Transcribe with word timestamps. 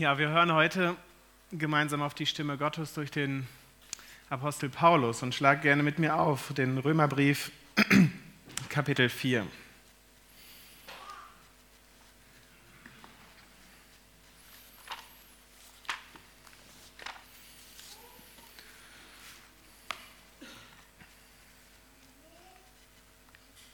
Ja, 0.00 0.16
wir 0.16 0.30
hören 0.30 0.54
heute 0.54 0.96
gemeinsam 1.52 2.00
auf 2.00 2.14
die 2.14 2.24
Stimme 2.24 2.56
Gottes 2.56 2.94
durch 2.94 3.10
den 3.10 3.46
Apostel 4.30 4.70
Paulus 4.70 5.22
und 5.22 5.34
schlag 5.34 5.60
gerne 5.60 5.82
mit 5.82 5.98
mir 5.98 6.16
auf 6.16 6.54
den 6.54 6.78
Römerbrief 6.78 7.52
Kapitel 8.70 9.10
4. 9.10 9.46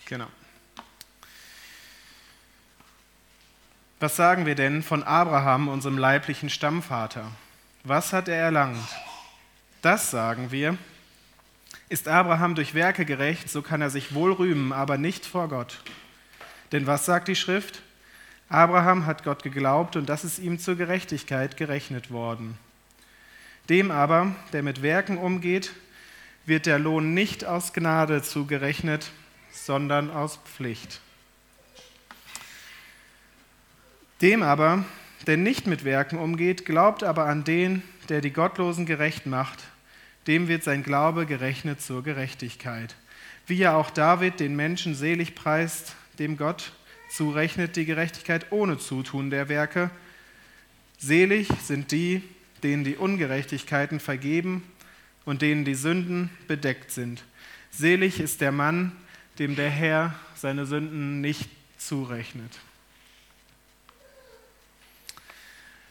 Genau. 0.06 0.26
Was 4.06 4.14
sagen 4.14 4.46
wir 4.46 4.54
denn 4.54 4.84
von 4.84 5.02
Abraham, 5.02 5.66
unserem 5.66 5.98
leiblichen 5.98 6.48
Stammvater? 6.48 7.26
Was 7.82 8.12
hat 8.12 8.28
er 8.28 8.36
erlangt? 8.36 8.78
Das 9.82 10.12
sagen 10.12 10.52
wir. 10.52 10.78
Ist 11.88 12.06
Abraham 12.06 12.54
durch 12.54 12.72
Werke 12.74 13.04
gerecht, 13.04 13.50
so 13.50 13.62
kann 13.62 13.80
er 13.80 13.90
sich 13.90 14.14
wohl 14.14 14.30
rühmen, 14.30 14.72
aber 14.72 14.96
nicht 14.96 15.26
vor 15.26 15.48
Gott. 15.48 15.82
Denn 16.70 16.86
was 16.86 17.04
sagt 17.04 17.26
die 17.26 17.34
Schrift? 17.34 17.82
Abraham 18.48 19.06
hat 19.06 19.24
Gott 19.24 19.42
geglaubt 19.42 19.96
und 19.96 20.08
das 20.08 20.22
ist 20.22 20.38
ihm 20.38 20.60
zur 20.60 20.76
Gerechtigkeit 20.76 21.56
gerechnet 21.56 22.12
worden. 22.12 22.56
Dem 23.68 23.90
aber, 23.90 24.36
der 24.52 24.62
mit 24.62 24.82
Werken 24.82 25.18
umgeht, 25.18 25.72
wird 26.44 26.66
der 26.66 26.78
Lohn 26.78 27.12
nicht 27.12 27.44
aus 27.44 27.72
Gnade 27.72 28.22
zugerechnet, 28.22 29.10
sondern 29.50 30.12
aus 30.12 30.38
Pflicht. 30.44 31.00
Dem 34.22 34.42
aber, 34.42 34.84
der 35.26 35.36
nicht 35.36 35.66
mit 35.66 35.84
Werken 35.84 36.18
umgeht, 36.18 36.64
glaubt 36.64 37.04
aber 37.04 37.26
an 37.26 37.44
den, 37.44 37.82
der 38.08 38.22
die 38.22 38.32
Gottlosen 38.32 38.86
gerecht 38.86 39.26
macht, 39.26 39.64
dem 40.26 40.48
wird 40.48 40.64
sein 40.64 40.82
Glaube 40.82 41.26
gerechnet 41.26 41.82
zur 41.82 42.02
Gerechtigkeit. 42.02 42.96
Wie 43.46 43.56
ja 43.56 43.76
auch 43.76 43.90
David 43.90 44.40
den 44.40 44.56
Menschen 44.56 44.94
selig 44.94 45.34
preist, 45.34 45.94
dem 46.18 46.36
Gott 46.36 46.72
zurechnet 47.10 47.76
die 47.76 47.84
Gerechtigkeit 47.84 48.50
ohne 48.50 48.78
Zutun 48.78 49.30
der 49.30 49.48
Werke. 49.48 49.90
Selig 50.98 51.48
sind 51.62 51.92
die, 51.92 52.22
denen 52.62 52.84
die 52.84 52.96
Ungerechtigkeiten 52.96 54.00
vergeben 54.00 54.62
und 55.24 55.42
denen 55.42 55.64
die 55.64 55.74
Sünden 55.74 56.30
bedeckt 56.48 56.90
sind. 56.90 57.22
Selig 57.70 58.18
ist 58.18 58.40
der 58.40 58.50
Mann, 58.50 58.92
dem 59.38 59.56
der 59.56 59.70
Herr 59.70 60.14
seine 60.34 60.64
Sünden 60.64 61.20
nicht 61.20 61.50
zurechnet. 61.76 62.58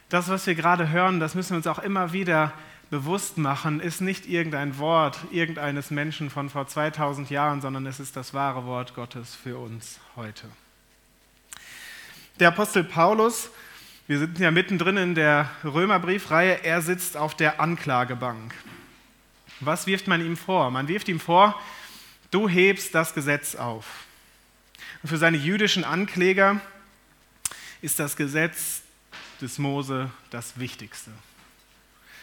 Das, 0.10 0.30
was 0.30 0.46
wir 0.46 0.56
gerade 0.56 0.90
hören, 0.90 1.20
das 1.20 1.34
müssen 1.34 1.52
wir 1.52 1.58
uns 1.58 1.68
auch 1.68 1.80
immer 1.80 2.14
wieder 2.14 2.54
bewusst 2.92 3.38
machen, 3.38 3.80
ist 3.80 4.02
nicht 4.02 4.28
irgendein 4.28 4.78
Wort 4.78 5.18
irgendeines 5.32 5.90
Menschen 5.90 6.30
von 6.30 6.50
vor 6.50 6.68
2000 6.68 7.30
Jahren, 7.32 7.62
sondern 7.62 7.86
es 7.88 8.00
ist 8.00 8.16
das 8.16 8.34
wahre 8.34 8.66
Wort 8.66 8.94
Gottes 8.94 9.34
für 9.36 9.58
uns 9.58 10.00
heute. 10.16 10.48
Der 12.40 12.50
Apostel 12.50 12.84
Paulus, 12.84 13.50
wir 14.08 14.20
sind 14.20 14.38
ja 14.38 14.52
mittendrin 14.52 14.98
in 14.98 15.16
der 15.16 15.50
Römerbriefreihe, 15.64 16.64
er 16.64 16.82
sitzt 16.82 17.18
auf 17.18 17.34
der 17.34 17.60
Anklagebank. 17.60 18.54
Was 19.62 19.88
wirft 19.88 20.08
man 20.08 20.24
ihm 20.24 20.38
vor? 20.38 20.70
Man 20.70 20.88
wirft 20.88 21.08
ihm 21.08 21.20
vor, 21.20 21.60
du 22.30 22.48
hebst 22.48 22.94
das 22.94 23.16
Gesetz 23.16 23.56
auf. 23.56 23.86
Und 25.02 25.10
für 25.10 25.18
seine 25.18 25.38
jüdischen 25.38 25.84
Ankläger 25.84 26.62
ist 27.82 28.00
das 28.00 28.16
Gesetz 28.16 28.82
des 29.42 29.60
Mose 29.60 30.10
das 30.30 30.60
Wichtigste. 30.60 31.12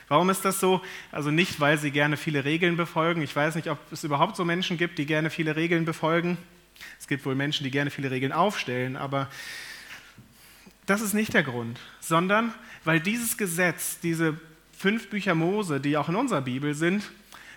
Warum 0.09 0.29
ist 0.31 0.45
das 0.45 0.61
so? 0.61 0.83
Also 1.11 1.31
nicht, 1.31 1.61
weil 1.61 1.79
sie 1.79 1.91
gerne 1.91 2.17
viele 2.17 2.45
Regeln 2.45 2.77
befolgen. 2.77 3.23
Ich 3.23 3.35
weiß 3.35 3.55
nicht, 3.55 3.69
ob 3.69 3.79
es 3.91 4.05
überhaupt 4.05 4.37
so 4.37 4.45
Menschen 4.45 4.77
gibt, 4.77 4.99
die 4.99 5.07
gerne 5.07 5.31
viele 5.31 5.57
Regeln 5.57 5.85
befolgen. 5.85 6.37
Es 7.01 7.07
gibt 7.07 7.25
wohl 7.25 7.35
Menschen, 7.35 7.65
die 7.65 7.71
gerne 7.71 7.91
viele 7.91 8.11
Regeln 8.11 8.33
aufstellen, 8.33 8.97
aber 8.97 9.29
das 10.87 11.01
ist 11.01 11.15
nicht 11.15 11.33
der 11.33 11.43
Grund, 11.43 11.79
sondern 12.01 12.53
weil 12.85 13.01
dieses 13.01 13.37
Gesetz, 13.37 14.01
diese 14.01 14.39
fünf 14.77 15.09
Bücher 15.11 15.35
Mose, 15.35 15.81
die 15.81 15.97
auch 15.97 16.09
in 16.09 16.17
unserer 16.17 16.43
Bibel 16.43 16.75
sind, 16.75 17.11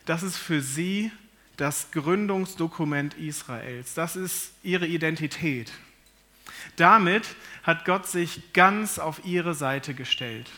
das 0.06 0.22
ist 0.22 0.38
für 0.38 0.62
sie 0.62 1.12
das 1.58 1.90
Gründungsdokument 1.92 3.16
Israels. 3.16 3.96
Das 3.96 4.16
ist 4.16 4.52
ihre 4.62 4.86
Identität. 4.86 5.72
Damit 6.76 7.36
hat 7.64 7.86
Gott 7.86 8.08
sich 8.08 8.54
ganz 8.54 9.00
auf 9.00 9.26
ihre 9.26 9.54
Seite 9.54 9.94
gestellt. 9.94 10.50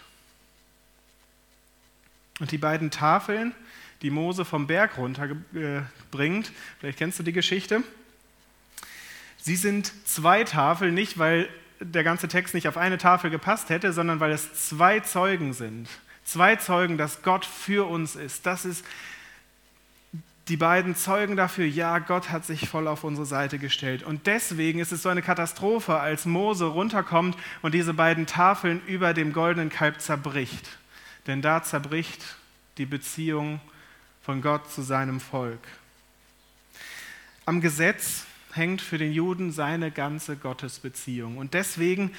Und 2.40 2.52
die 2.52 2.58
beiden 2.58 2.92
Tafeln, 2.92 3.54
die 4.02 4.12
Mose 4.12 4.46
vom 4.46 4.68
Berg 4.68 4.98
runterbringt, 4.98 6.52
vielleicht 6.80 6.98
kennst 7.00 7.20
du 7.20 7.24
die 7.24 7.34
Geschichte, 7.34 7.84
sie 9.38 9.56
sind 9.56 9.92
zwei 10.08 10.44
Tafeln, 10.44 10.94
nicht 10.94 11.18
weil 11.18 11.50
der 11.80 12.04
ganze 12.04 12.28
Text 12.28 12.54
nicht 12.54 12.68
auf 12.68 12.78
eine 12.78 12.98
Tafel 12.98 13.30
gepasst 13.30 13.70
hätte, 13.70 13.94
sondern 13.94 14.20
weil 14.20 14.32
es 14.32 14.68
zwei 14.68 15.00
Zeugen 15.00 15.54
sind. 15.54 15.88
Zwei 16.24 16.56
Zeugen, 16.58 16.98
dass 16.98 17.22
Gott 17.22 17.46
für 17.46 17.88
uns 17.88 18.16
ist. 18.16 18.46
Das 18.46 18.66
ist 18.66 18.84
die 20.50 20.58
beiden 20.58 20.96
zeugen 20.96 21.36
dafür, 21.36 21.66
ja, 21.66 22.00
Gott 22.00 22.30
hat 22.30 22.46
sich 22.46 22.70
voll 22.70 22.88
auf 22.88 23.04
unsere 23.04 23.26
Seite 23.26 23.60
gestellt. 23.60 24.04
Und 24.04 24.28
deswegen 24.28 24.80
ist 24.80 24.92
es 24.92 25.04
so 25.04 25.10
eine 25.10 25.22
Katastrophe, 25.22 26.00
als 26.00 26.26
Mose 26.26 26.66
runterkommt 26.66 27.36
und 27.62 27.74
diese 27.74 27.94
beiden 27.94 28.26
Tafeln 28.28 28.82
über 28.88 29.14
dem 29.14 29.34
goldenen 29.34 29.70
Kalb 29.70 30.00
zerbricht. 30.00 30.70
Denn 31.28 31.42
da 31.42 31.64
zerbricht 31.64 32.38
die 32.78 32.86
Beziehung 32.86 33.60
von 34.22 34.42
Gott 34.42 34.72
zu 34.72 34.82
seinem 34.82 35.20
Volk. 35.20 35.60
Am 37.46 37.60
Gesetz 37.60 38.26
hängt 38.54 38.82
für 38.82 38.98
den 38.98 39.12
Juden 39.12 39.52
seine 39.52 39.92
ganze 39.92 40.38
Gottesbeziehung. 40.38 41.38
Und 41.38 41.54
deswegen 41.54 42.12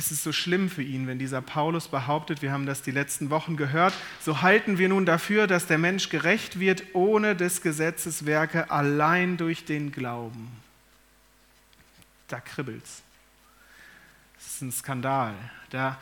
ist 0.00 0.10
es 0.10 0.24
so 0.24 0.32
schlimm 0.32 0.70
für 0.70 0.82
ihn, 0.82 1.06
wenn 1.06 1.18
dieser 1.18 1.42
Paulus 1.42 1.88
behauptet, 1.88 2.40
wir 2.40 2.52
haben 2.52 2.64
das 2.64 2.80
die 2.80 2.90
letzten 2.90 3.28
Wochen 3.28 3.58
gehört, 3.58 3.92
so 4.18 4.40
halten 4.40 4.78
wir 4.78 4.88
nun 4.88 5.04
dafür, 5.04 5.46
dass 5.46 5.66
der 5.66 5.76
Mensch 5.76 6.08
gerecht 6.08 6.58
wird 6.58 6.94
ohne 6.94 7.36
des 7.36 7.60
Gesetzes 7.60 8.24
Werke, 8.24 8.70
allein 8.70 9.36
durch 9.36 9.66
den 9.66 9.92
Glauben. 9.92 10.48
Da 12.28 12.40
kribbelt's. 12.40 13.02
Das 14.36 14.46
ist 14.46 14.62
ein 14.62 14.72
Skandal. 14.72 15.34
Da, 15.68 15.98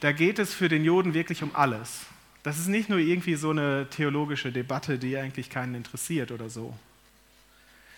da 0.00 0.12
geht 0.12 0.38
es 0.38 0.52
für 0.52 0.68
den 0.68 0.84
Juden 0.84 1.14
wirklich 1.14 1.42
um 1.42 1.56
alles. 1.56 2.04
Das 2.42 2.58
ist 2.58 2.66
nicht 2.66 2.90
nur 2.90 2.98
irgendwie 2.98 3.36
so 3.36 3.48
eine 3.48 3.88
theologische 3.88 4.52
Debatte, 4.52 4.98
die 4.98 5.16
eigentlich 5.16 5.48
keinen 5.48 5.74
interessiert 5.74 6.32
oder 6.32 6.50
so. 6.50 6.76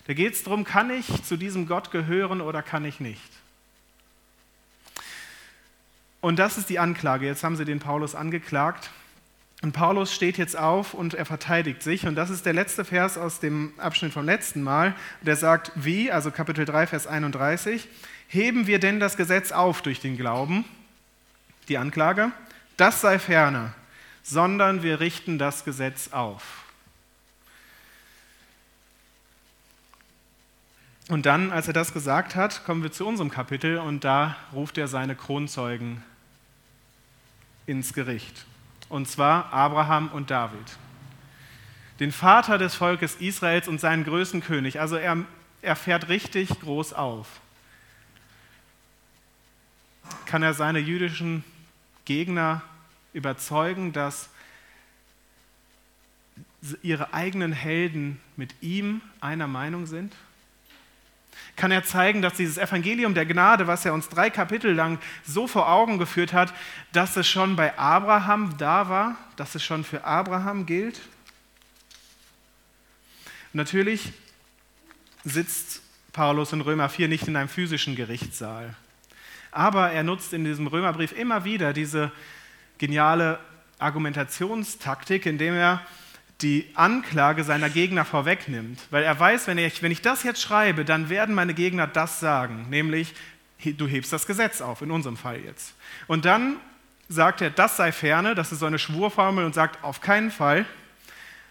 Da 0.06 0.14
geht 0.14 0.34
es 0.34 0.44
darum, 0.44 0.62
kann 0.62 0.90
ich 0.90 1.24
zu 1.24 1.36
diesem 1.36 1.66
Gott 1.66 1.90
gehören 1.90 2.40
oder 2.40 2.62
kann 2.62 2.84
ich 2.84 3.00
nicht? 3.00 3.43
Und 6.24 6.38
das 6.38 6.56
ist 6.56 6.70
die 6.70 6.78
Anklage. 6.78 7.26
Jetzt 7.26 7.44
haben 7.44 7.54
sie 7.54 7.66
den 7.66 7.80
Paulus 7.80 8.14
angeklagt. 8.14 8.88
Und 9.60 9.72
Paulus 9.72 10.14
steht 10.14 10.38
jetzt 10.38 10.56
auf 10.56 10.94
und 10.94 11.12
er 11.12 11.26
verteidigt 11.26 11.82
sich. 11.82 12.06
Und 12.06 12.14
das 12.14 12.30
ist 12.30 12.46
der 12.46 12.54
letzte 12.54 12.86
Vers 12.86 13.18
aus 13.18 13.40
dem 13.40 13.74
Abschnitt 13.76 14.14
vom 14.14 14.24
letzten 14.24 14.62
Mal. 14.62 14.94
Der 15.20 15.36
sagt, 15.36 15.72
wie, 15.74 16.10
also 16.10 16.30
Kapitel 16.30 16.64
3, 16.64 16.86
Vers 16.86 17.06
31, 17.06 17.86
heben 18.28 18.66
wir 18.66 18.78
denn 18.78 19.00
das 19.00 19.18
Gesetz 19.18 19.52
auf 19.52 19.82
durch 19.82 20.00
den 20.00 20.16
Glauben? 20.16 20.64
Die 21.68 21.76
Anklage, 21.76 22.32
das 22.78 23.02
sei 23.02 23.18
ferne, 23.18 23.74
sondern 24.22 24.82
wir 24.82 25.00
richten 25.00 25.38
das 25.38 25.62
Gesetz 25.62 26.08
auf. 26.10 26.64
Und 31.10 31.26
dann, 31.26 31.52
als 31.52 31.66
er 31.66 31.74
das 31.74 31.92
gesagt 31.92 32.34
hat, 32.34 32.64
kommen 32.64 32.82
wir 32.82 32.92
zu 32.92 33.06
unserem 33.06 33.30
Kapitel 33.30 33.76
und 33.76 34.04
da 34.04 34.38
ruft 34.54 34.78
er 34.78 34.88
seine 34.88 35.16
Kronzeugen 35.16 36.02
ins 37.66 37.92
Gericht. 37.92 38.46
Und 38.88 39.08
zwar 39.08 39.52
Abraham 39.52 40.08
und 40.08 40.30
David. 40.30 40.78
Den 42.00 42.12
Vater 42.12 42.58
des 42.58 42.74
Volkes 42.74 43.16
Israels 43.16 43.68
und 43.68 43.80
seinen 43.80 44.04
größten 44.04 44.40
König. 44.40 44.80
Also 44.80 44.96
er, 44.96 45.24
er 45.62 45.76
fährt 45.76 46.08
richtig 46.08 46.48
groß 46.60 46.92
auf. 46.92 47.40
Kann 50.26 50.42
er 50.42 50.54
seine 50.54 50.80
jüdischen 50.80 51.44
Gegner 52.04 52.62
überzeugen, 53.12 53.92
dass 53.92 54.28
ihre 56.82 57.14
eigenen 57.14 57.52
Helden 57.52 58.20
mit 58.36 58.54
ihm 58.60 59.00
einer 59.20 59.46
Meinung 59.46 59.86
sind? 59.86 60.14
Kann 61.56 61.70
er 61.70 61.84
zeigen, 61.84 62.22
dass 62.22 62.34
dieses 62.34 62.58
Evangelium 62.58 63.14
der 63.14 63.26
Gnade, 63.26 63.66
was 63.66 63.84
er 63.84 63.94
uns 63.94 64.08
drei 64.08 64.30
Kapitel 64.30 64.72
lang 64.72 64.98
so 65.24 65.46
vor 65.46 65.68
Augen 65.68 65.98
geführt 65.98 66.32
hat, 66.32 66.52
dass 66.92 67.16
es 67.16 67.28
schon 67.28 67.56
bei 67.56 67.78
Abraham 67.78 68.56
da 68.58 68.88
war, 68.88 69.16
dass 69.36 69.54
es 69.54 69.64
schon 69.64 69.84
für 69.84 70.04
Abraham 70.04 70.66
gilt. 70.66 71.00
Natürlich 73.52 74.12
sitzt 75.24 75.82
Paulus 76.12 76.52
in 76.52 76.60
Römer 76.60 76.88
4 76.88 77.08
nicht 77.08 77.28
in 77.28 77.36
einem 77.36 77.48
physischen 77.48 77.96
Gerichtssaal. 77.96 78.74
Aber 79.52 79.90
er 79.92 80.02
nutzt 80.02 80.32
in 80.32 80.44
diesem 80.44 80.66
Römerbrief 80.66 81.12
immer 81.12 81.44
wieder 81.44 81.72
diese 81.72 82.10
geniale 82.78 83.38
Argumentationstaktik, 83.78 85.26
indem 85.26 85.54
er 85.54 85.80
die 86.44 86.70
Anklage 86.74 87.42
seiner 87.42 87.70
Gegner 87.70 88.04
vorwegnimmt. 88.04 88.78
Weil 88.90 89.02
er 89.02 89.18
weiß, 89.18 89.46
wenn 89.46 89.58
ich, 89.58 89.82
wenn 89.82 89.90
ich 89.90 90.02
das 90.02 90.22
jetzt 90.22 90.42
schreibe, 90.42 90.84
dann 90.84 91.08
werden 91.08 91.34
meine 91.34 91.54
Gegner 91.54 91.86
das 91.86 92.20
sagen, 92.20 92.66
nämlich 92.68 93.14
du 93.64 93.88
hebst 93.88 94.12
das 94.12 94.26
Gesetz 94.26 94.60
auf, 94.60 94.82
in 94.82 94.90
unserem 94.90 95.16
Fall 95.16 95.40
jetzt. 95.40 95.74
Und 96.06 96.26
dann 96.26 96.58
sagt 97.08 97.40
er, 97.40 97.48
das 97.48 97.78
sei 97.78 97.92
ferne, 97.92 98.34
das 98.34 98.52
ist 98.52 98.58
so 98.58 98.66
eine 98.66 98.78
Schwurformel 98.78 99.44
und 99.44 99.54
sagt 99.54 99.82
auf 99.82 100.02
keinen 100.02 100.30
Fall. 100.30 100.66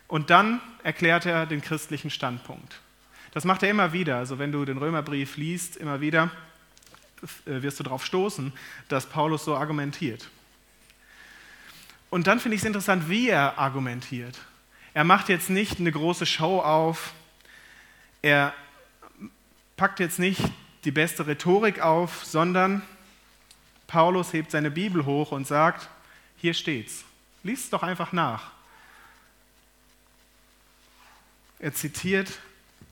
Und 0.07 0.29
dann 0.29 0.61
erklärt 0.83 1.25
er 1.25 1.47
den 1.47 1.61
christlichen 1.61 2.11
Standpunkt. 2.11 2.79
Das 3.31 3.45
macht 3.45 3.63
er 3.63 3.71
immer 3.71 3.93
wieder. 3.93 4.17
Also 4.17 4.37
wenn 4.37 4.51
du 4.51 4.63
den 4.63 4.77
Römerbrief 4.77 5.37
liest, 5.37 5.75
immer 5.75 6.01
wieder 6.01 6.29
äh, 7.45 7.63
wirst 7.63 7.79
du 7.79 7.83
darauf 7.83 8.05
stoßen, 8.05 8.53
dass 8.89 9.07
Paulus 9.07 9.43
so 9.43 9.55
argumentiert. 9.55 10.29
Und 12.11 12.27
dann 12.27 12.39
finde 12.39 12.55
ich 12.55 12.61
es 12.61 12.67
interessant, 12.67 13.09
wie 13.09 13.29
er 13.29 13.57
argumentiert. 13.57 14.37
Er 14.93 15.03
macht 15.03 15.29
jetzt 15.29 15.49
nicht 15.49 15.79
eine 15.79 15.91
große 15.91 16.25
Show 16.25 16.59
auf, 16.59 17.13
er 18.21 18.53
packt 19.75 19.99
jetzt 19.99 20.19
nicht 20.19 20.41
die 20.85 20.91
beste 20.91 21.25
Rhetorik 21.25 21.81
auf, 21.81 22.23
sondern 22.25 22.83
Paulus 23.87 24.33
hebt 24.33 24.51
seine 24.51 24.71
Bibel 24.71 25.05
hoch 25.05 25.31
und 25.31 25.47
sagt, 25.47 25.89
hier 26.37 26.53
steht's. 26.53 27.03
Lies 27.43 27.65
es 27.65 27.69
doch 27.69 27.83
einfach 27.83 28.11
nach. 28.11 28.51
Er 31.59 31.73
zitiert 31.73 32.39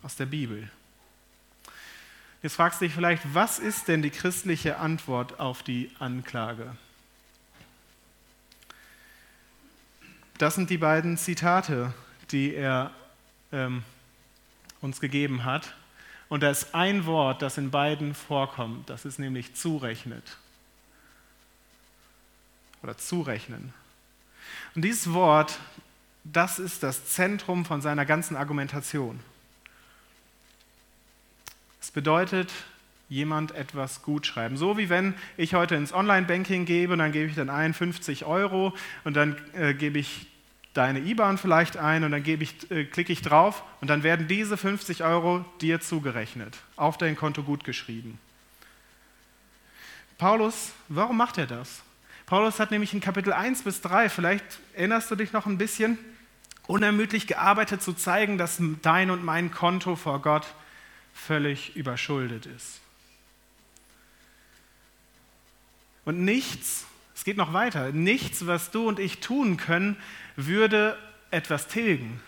aus 0.04 0.16
der 0.16 0.26
Bibel. 0.26 0.70
Jetzt 2.42 2.56
fragst 2.56 2.82
du 2.82 2.86
dich 2.86 2.94
vielleicht, 2.94 3.22
was 3.34 3.60
ist 3.60 3.88
denn 3.88 4.02
die 4.02 4.10
christliche 4.10 4.78
Antwort 4.78 5.40
auf 5.40 5.62
die 5.62 5.92
Anklage? 6.00 6.76
Das 10.42 10.56
sind 10.56 10.72
die 10.72 10.80
beiden 10.80 11.18
Zitate, 11.18 11.94
die 12.32 12.56
er 12.56 12.90
ähm, 13.52 13.84
uns 14.82 15.00
gegeben 15.00 15.46
hat. 15.46 15.76
Und 16.30 16.42
da 16.42 16.50
ist 16.50 16.74
ein 16.74 17.06
Wort, 17.06 17.44
das 17.44 17.60
in 17.60 17.70
beiden 17.70 18.16
vorkommt. 18.16 18.90
Das 18.90 19.06
ist 19.06 19.20
nämlich 19.20 19.54
zurechnet. 19.54 20.40
Oder 22.82 22.98
zurechnen. 22.98 23.72
Und 24.74 24.82
dieses 24.82 25.14
Wort, 25.14 25.60
das 26.24 26.58
ist 26.58 26.82
das 26.82 27.06
Zentrum 27.06 27.64
von 27.64 27.84
seiner 27.84 28.08
ganzen 28.08 28.36
Argumentation. 28.36 29.20
Es 31.80 31.92
bedeutet, 31.92 32.52
jemand 33.10 33.52
etwas 33.52 34.02
gut 34.02 34.26
schreiben. 34.26 34.58
So 34.58 34.76
wie 34.76 34.90
wenn 34.90 35.14
ich 35.38 35.54
heute 35.54 35.76
ins 35.76 35.94
Online-Banking 35.94 36.66
gebe 36.66 36.94
und 36.94 37.00
dann 37.00 37.12
gebe 37.12 37.30
ich 37.30 37.36
dann 37.36 37.52
ein 37.52 37.76
50 37.76 38.26
Euro 38.26 38.74
und 39.04 39.16
dann 39.16 39.38
äh, 39.54 39.76
gebe 39.76 40.00
ich 40.00 40.31
deine 40.74 41.00
IBAN 41.00 41.38
vielleicht 41.38 41.78
ein 41.78 42.04
und 42.04 42.12
dann 42.12 42.24
ich, 42.26 42.72
äh, 42.72 42.86
klicke 42.86 43.12
ich 43.12 43.22
drauf 43.22 43.64
und 43.82 43.90
dann 43.90 44.04
werden 44.04 44.28
diese 44.28 44.58
50 44.58 45.04
Euro 45.04 45.46
dir 45.60 45.82
zugerechnet, 45.82 46.58
auf 46.76 46.98
dein 46.98 47.16
Konto 47.16 47.44
gut 47.44 47.64
geschrieben. 47.64 48.20
Paulus, 50.18 50.72
warum 50.88 51.18
macht 51.18 51.38
er 51.38 51.48
das? 51.48 51.82
Paulus 52.26 52.60
hat 52.60 52.72
nämlich 52.72 52.94
in 52.94 53.02
Kapitel 53.02 53.34
1 53.34 53.64
bis 53.64 53.82
3, 53.82 54.08
vielleicht 54.08 54.46
erinnerst 54.74 55.12
du 55.12 55.16
dich 55.16 55.34
noch 55.34 55.46
ein 55.46 55.58
bisschen, 55.58 55.98
unermüdlich 56.68 57.28
gearbeitet 57.28 57.82
zu 57.82 57.94
zeigen, 57.94 58.38
dass 58.38 58.62
dein 58.82 59.10
und 59.10 59.26
mein 59.26 59.52
Konto 59.52 59.96
vor 59.96 60.22
Gott 60.22 60.46
völlig 61.14 61.76
überschuldet 61.76 62.46
ist. 62.46 62.80
Und 66.06 66.24
nichts, 66.24 66.86
es 67.22 67.26
geht 67.26 67.38
noch 67.38 67.54
weiter, 67.54 67.92
nichts, 67.92 68.48
was 68.48 68.72
du 68.72 68.88
und 68.88 68.98
ich 68.98 69.20
tun 69.20 69.56
können, 69.56 69.96
würde 70.38 70.98
etwas 71.30 71.68
tilgen. 71.68 72.20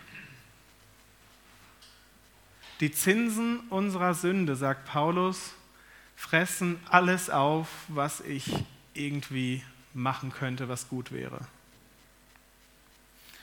Die 2.79 2.91
Zinsen 2.91 3.61
unserer 3.71 4.13
Sünde, 4.13 4.55
sagt 4.55 4.85
Paulus, 4.85 5.55
fressen 6.15 6.79
alles 6.91 7.31
auf, 7.31 7.69
was 7.87 8.21
ich 8.21 8.53
irgendwie 8.93 9.63
machen 9.95 10.31
könnte, 10.31 10.69
was 10.69 10.87
gut 10.89 11.11
wäre. 11.11 11.39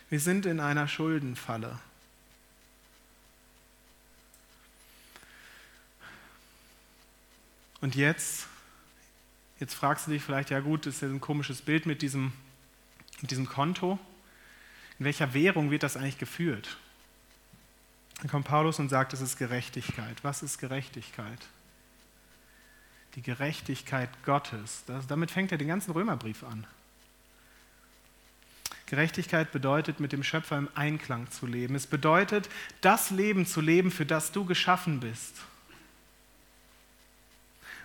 Wir 0.08 0.20
sind 0.20 0.47
in 0.47 0.61
einer 0.61 0.87
Schuldenfalle. 0.87 1.81
Und 7.81 7.97
jetzt, 7.97 8.47
jetzt 9.61 9.75
fragst 9.75 10.07
du 10.07 10.11
dich 10.11 10.23
vielleicht, 10.23 10.51
ja 10.51 10.61
gut, 10.61 10.87
das 10.87 10.97
ist 10.97 11.03
ja 11.03 11.09
ein 11.09 11.21
komisches 11.21 11.62
Bild 11.62 11.87
mit 11.87 12.03
diesem, 12.03 12.33
mit 13.21 13.31
diesem 13.31 13.47
Konto. 13.47 13.99
In 14.99 15.05
welcher 15.05 15.33
Währung 15.33 15.71
wird 15.71 15.83
das 15.83 15.97
eigentlich 15.97 16.19
geführt? 16.19 16.77
Dann 18.19 18.29
kommt 18.29 18.47
Paulus 18.47 18.79
und 18.79 18.89
sagt, 18.89 19.12
es 19.12 19.21
ist 19.21 19.39
Gerechtigkeit. 19.39 20.23
Was 20.23 20.43
ist 20.43 20.59
Gerechtigkeit? 20.59 21.39
Die 23.15 23.23
Gerechtigkeit 23.23 24.11
Gottes. 24.25 24.83
Das, 24.87 25.07
damit 25.07 25.31
fängt 25.31 25.53
er 25.53 25.59
den 25.59 25.69
ganzen 25.69 25.93
Römerbrief 25.93 26.43
an. 26.45 26.67
Gerechtigkeit 28.87 29.53
bedeutet, 29.53 30.01
mit 30.01 30.12
dem 30.12 30.23
Schöpfer 30.23 30.59
im 30.59 30.69
Einklang 30.75 31.31
zu 31.31 31.47
leben. 31.47 31.77
Es 31.77 31.87
bedeutet, 31.87 32.51
das 32.81 33.11
Leben 33.11 33.47
zu 33.47 33.61
leben, 33.61 33.91
für 33.91 34.05
das 34.05 34.33
du 34.33 34.45
geschaffen 34.45 35.01
bist. 35.01 35.37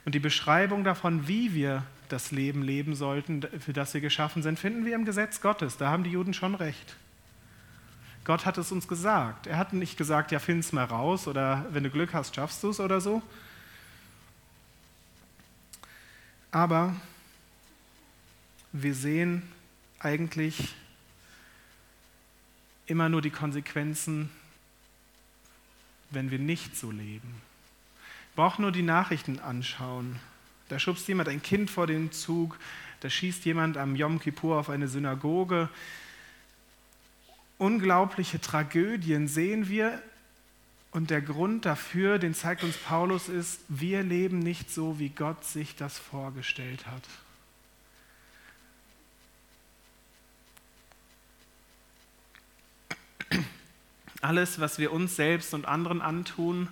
Und 0.05 0.13
die 0.13 0.19
Beschreibung 0.19 0.83
davon, 0.83 1.27
wie 1.27 1.53
wir 1.53 1.83
das 2.09 2.31
Leben 2.31 2.61
leben 2.61 2.95
sollten, 2.95 3.41
für 3.59 3.73
das 3.73 3.93
wir 3.95 4.01
geschaffen 4.01 4.43
sind, 4.43 4.59
finden 4.59 4.85
wir 4.85 4.93
im 4.93 5.05
Gesetz 5.05 5.41
Gottes. 5.41 5.77
Da 5.77 5.89
haben 5.89 6.03
die 6.03 6.11
Juden 6.11 6.35
schon 6.35 6.53
recht. 6.53 6.95
Gott 8.23 8.45
hat 8.45 8.57
es 8.59 8.71
uns 8.71 8.87
gesagt. 8.87 9.47
Er 9.47 9.57
hat 9.57 9.73
nicht 9.73 9.97
gesagt, 9.97 10.31
ja, 10.31 10.39
find's 10.39 10.71
mal 10.71 10.85
raus 10.85 11.27
oder 11.27 11.65
wenn 11.71 11.83
du 11.83 11.89
Glück 11.89 12.13
hast, 12.13 12.35
schaffst 12.35 12.63
du 12.63 12.69
es 12.69 12.79
oder 12.79 13.01
so. 13.01 13.21
Aber 16.51 16.95
wir 18.71 18.93
sehen 18.93 19.41
eigentlich 19.99 20.75
immer 22.85 23.09
nur 23.09 23.21
die 23.21 23.31
Konsequenzen, 23.31 24.29
wenn 26.11 26.29
wir 26.29 26.39
nicht 26.39 26.77
so 26.77 26.91
leben 26.91 27.41
braucht 28.35 28.59
nur 28.59 28.71
die 28.71 28.81
Nachrichten 28.81 29.39
anschauen. 29.39 30.19
Da 30.69 30.79
schubst 30.79 31.07
jemand 31.07 31.29
ein 31.29 31.41
Kind 31.41 31.69
vor 31.69 31.87
den 31.87 32.11
Zug, 32.11 32.57
da 32.99 33.09
schießt 33.09 33.45
jemand 33.45 33.77
am 33.77 33.95
Yom 33.95 34.19
Kippur 34.19 34.57
auf 34.57 34.69
eine 34.69 34.87
Synagoge. 34.87 35.69
Unglaubliche 37.57 38.41
Tragödien 38.41 39.27
sehen 39.27 39.69
wir 39.69 40.01
und 40.91 41.09
der 41.09 41.21
Grund 41.21 41.65
dafür, 41.65 42.19
den 42.19 42.33
zeigt 42.33 42.63
uns 42.63 42.77
Paulus, 42.77 43.29
ist, 43.29 43.59
wir 43.67 44.01
leben 44.01 44.39
nicht 44.39 44.71
so, 44.71 44.97
wie 44.97 45.09
Gott 45.09 45.43
sich 45.45 45.75
das 45.75 45.99
vorgestellt 45.99 46.85
hat. 46.87 47.03
Alles, 54.21 54.59
was 54.59 54.79
wir 54.79 54.91
uns 54.91 55.15
selbst 55.15 55.53
und 55.53 55.65
anderen 55.65 56.01
antun, 56.01 56.69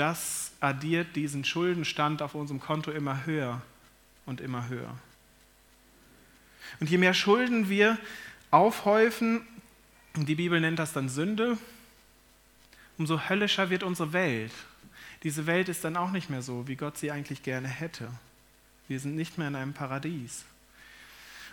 das 0.00 0.52
addiert 0.60 1.14
diesen 1.14 1.44
Schuldenstand 1.44 2.22
auf 2.22 2.34
unserem 2.34 2.58
Konto 2.58 2.90
immer 2.90 3.26
höher 3.26 3.60
und 4.24 4.40
immer 4.40 4.68
höher. 4.68 4.96
Und 6.80 6.88
je 6.88 6.96
mehr 6.96 7.12
Schulden 7.12 7.68
wir 7.68 7.98
aufhäufen, 8.50 9.42
die 10.16 10.34
Bibel 10.34 10.58
nennt 10.58 10.78
das 10.78 10.94
dann 10.94 11.10
Sünde, 11.10 11.58
umso 12.96 13.28
höllischer 13.28 13.68
wird 13.68 13.82
unsere 13.82 14.14
Welt. 14.14 14.52
Diese 15.22 15.46
Welt 15.46 15.68
ist 15.68 15.84
dann 15.84 15.98
auch 15.98 16.10
nicht 16.10 16.30
mehr 16.30 16.40
so, 16.40 16.66
wie 16.66 16.76
Gott 16.76 16.96
sie 16.96 17.10
eigentlich 17.10 17.42
gerne 17.42 17.68
hätte. 17.68 18.08
Wir 18.88 19.00
sind 19.00 19.16
nicht 19.16 19.36
mehr 19.36 19.48
in 19.48 19.54
einem 19.54 19.74
Paradies. 19.74 20.46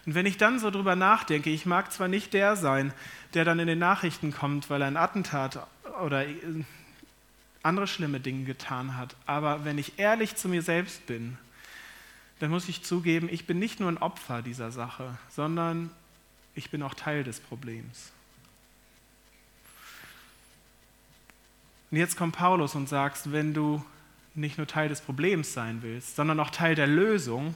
Und 0.05 0.15
wenn 0.15 0.25
ich 0.25 0.37
dann 0.37 0.59
so 0.59 0.71
drüber 0.71 0.95
nachdenke, 0.95 1.49
ich 1.49 1.65
mag 1.65 1.91
zwar 1.91 2.07
nicht 2.07 2.33
der 2.33 2.55
sein, 2.55 2.93
der 3.33 3.43
dann 3.43 3.59
in 3.59 3.67
den 3.67 3.79
Nachrichten 3.79 4.31
kommt, 4.31 4.69
weil 4.69 4.81
er 4.81 4.87
ein 4.87 4.95
Attentat 4.95 5.67
oder 6.01 6.25
andere 7.67 7.87
schlimme 7.87 8.19
Dinge 8.19 8.45
getan 8.45 8.97
hat. 8.97 9.15
Aber 9.25 9.65
wenn 9.65 9.77
ich 9.77 9.99
ehrlich 9.99 10.35
zu 10.35 10.49
mir 10.49 10.61
selbst 10.61 11.05
bin, 11.05 11.37
dann 12.39 12.51
muss 12.51 12.69
ich 12.69 12.83
zugeben, 12.83 13.29
ich 13.31 13.45
bin 13.45 13.59
nicht 13.59 13.79
nur 13.79 13.89
ein 13.89 13.97
Opfer 13.97 14.41
dieser 14.41 14.71
Sache, 14.71 15.17
sondern 15.29 15.89
ich 16.55 16.69
bin 16.69 16.81
auch 16.83 16.93
Teil 16.93 17.23
des 17.23 17.39
Problems. 17.39 18.11
Und 21.89 21.97
jetzt 21.97 22.17
kommt 22.17 22.35
Paulus 22.35 22.75
und 22.75 22.89
sagt, 22.89 23.31
wenn 23.31 23.53
du 23.53 23.83
nicht 24.35 24.57
nur 24.57 24.67
Teil 24.67 24.89
des 24.89 25.01
Problems 25.01 25.53
sein 25.53 25.81
willst, 25.81 26.15
sondern 26.15 26.39
auch 26.39 26.49
Teil 26.49 26.75
der 26.75 26.87
Lösung, 26.87 27.55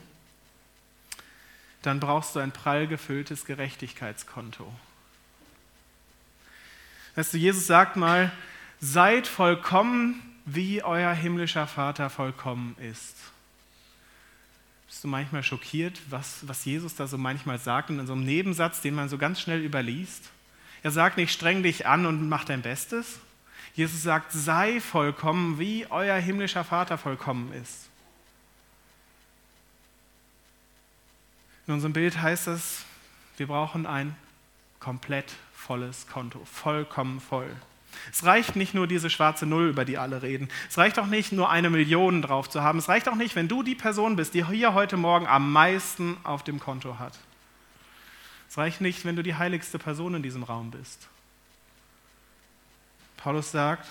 dann 1.82 2.00
brauchst 2.00 2.34
du 2.34 2.40
ein 2.40 2.52
prall 2.52 2.86
gefülltes 2.86 3.44
Gerechtigkeitskonto. 3.44 4.72
Weißt 7.14 7.34
du, 7.34 7.38
Jesus 7.38 7.66
sagt 7.66 7.96
mal, 7.96 8.32
seid 8.82 9.28
vollkommen, 9.28 10.20
wie 10.44 10.82
euer 10.82 11.14
himmlischer 11.14 11.68
Vater 11.68 12.10
vollkommen 12.10 12.76
ist. 12.78 13.16
Bist 14.88 15.04
du 15.04 15.08
manchmal 15.08 15.44
schockiert, 15.44 16.00
was, 16.10 16.46
was 16.48 16.64
Jesus 16.64 16.96
da 16.96 17.06
so 17.06 17.16
manchmal 17.16 17.60
sagt 17.60 17.90
in 17.90 18.06
so 18.06 18.12
einem 18.12 18.24
Nebensatz, 18.24 18.82
den 18.82 18.94
man 18.94 19.08
so 19.08 19.16
ganz 19.18 19.40
schnell 19.40 19.64
überliest? 19.64 20.30
Er 20.82 20.90
sagt 20.90 21.16
nicht, 21.16 21.32
streng 21.32 21.62
dich 21.62 21.86
an 21.86 22.06
und 22.06 22.28
mach 22.28 22.44
dein 22.44 22.60
Bestes. 22.60 23.20
Jesus 23.74 24.02
sagt, 24.02 24.32
sei 24.32 24.80
vollkommen, 24.80 25.60
wie 25.60 25.86
euer 25.88 26.18
himmlischer 26.18 26.64
Vater 26.64 26.98
vollkommen 26.98 27.52
ist. 27.52 27.88
In 31.68 31.74
unserem 31.74 31.92
Bild 31.92 32.20
heißt 32.20 32.48
es, 32.48 32.84
wir 33.36 33.46
brauchen 33.46 33.86
ein 33.86 34.16
komplett 34.80 35.32
volles 35.54 36.08
Konto, 36.08 36.44
vollkommen 36.44 37.20
voll. 37.20 37.56
Es 38.10 38.24
reicht 38.24 38.56
nicht 38.56 38.74
nur 38.74 38.86
diese 38.86 39.10
schwarze 39.10 39.46
Null, 39.46 39.68
über 39.68 39.84
die 39.84 39.98
alle 39.98 40.22
reden. 40.22 40.48
Es 40.68 40.78
reicht 40.78 40.98
auch 40.98 41.06
nicht 41.06 41.32
nur 41.32 41.50
eine 41.50 41.70
Million 41.70 42.22
drauf 42.22 42.48
zu 42.48 42.62
haben. 42.62 42.78
Es 42.78 42.88
reicht 42.88 43.08
auch 43.08 43.14
nicht, 43.14 43.36
wenn 43.36 43.48
du 43.48 43.62
die 43.62 43.74
Person 43.74 44.16
bist, 44.16 44.34
die 44.34 44.46
hier 44.46 44.74
heute 44.74 44.96
Morgen 44.96 45.26
am 45.26 45.52
meisten 45.52 46.16
auf 46.24 46.44
dem 46.44 46.60
Konto 46.60 46.98
hat. 46.98 47.18
Es 48.48 48.58
reicht 48.58 48.80
nicht, 48.80 49.04
wenn 49.04 49.16
du 49.16 49.22
die 49.22 49.34
heiligste 49.34 49.78
Person 49.78 50.14
in 50.14 50.22
diesem 50.22 50.42
Raum 50.42 50.70
bist. 50.70 51.08
Paulus 53.16 53.50
sagt 53.50 53.88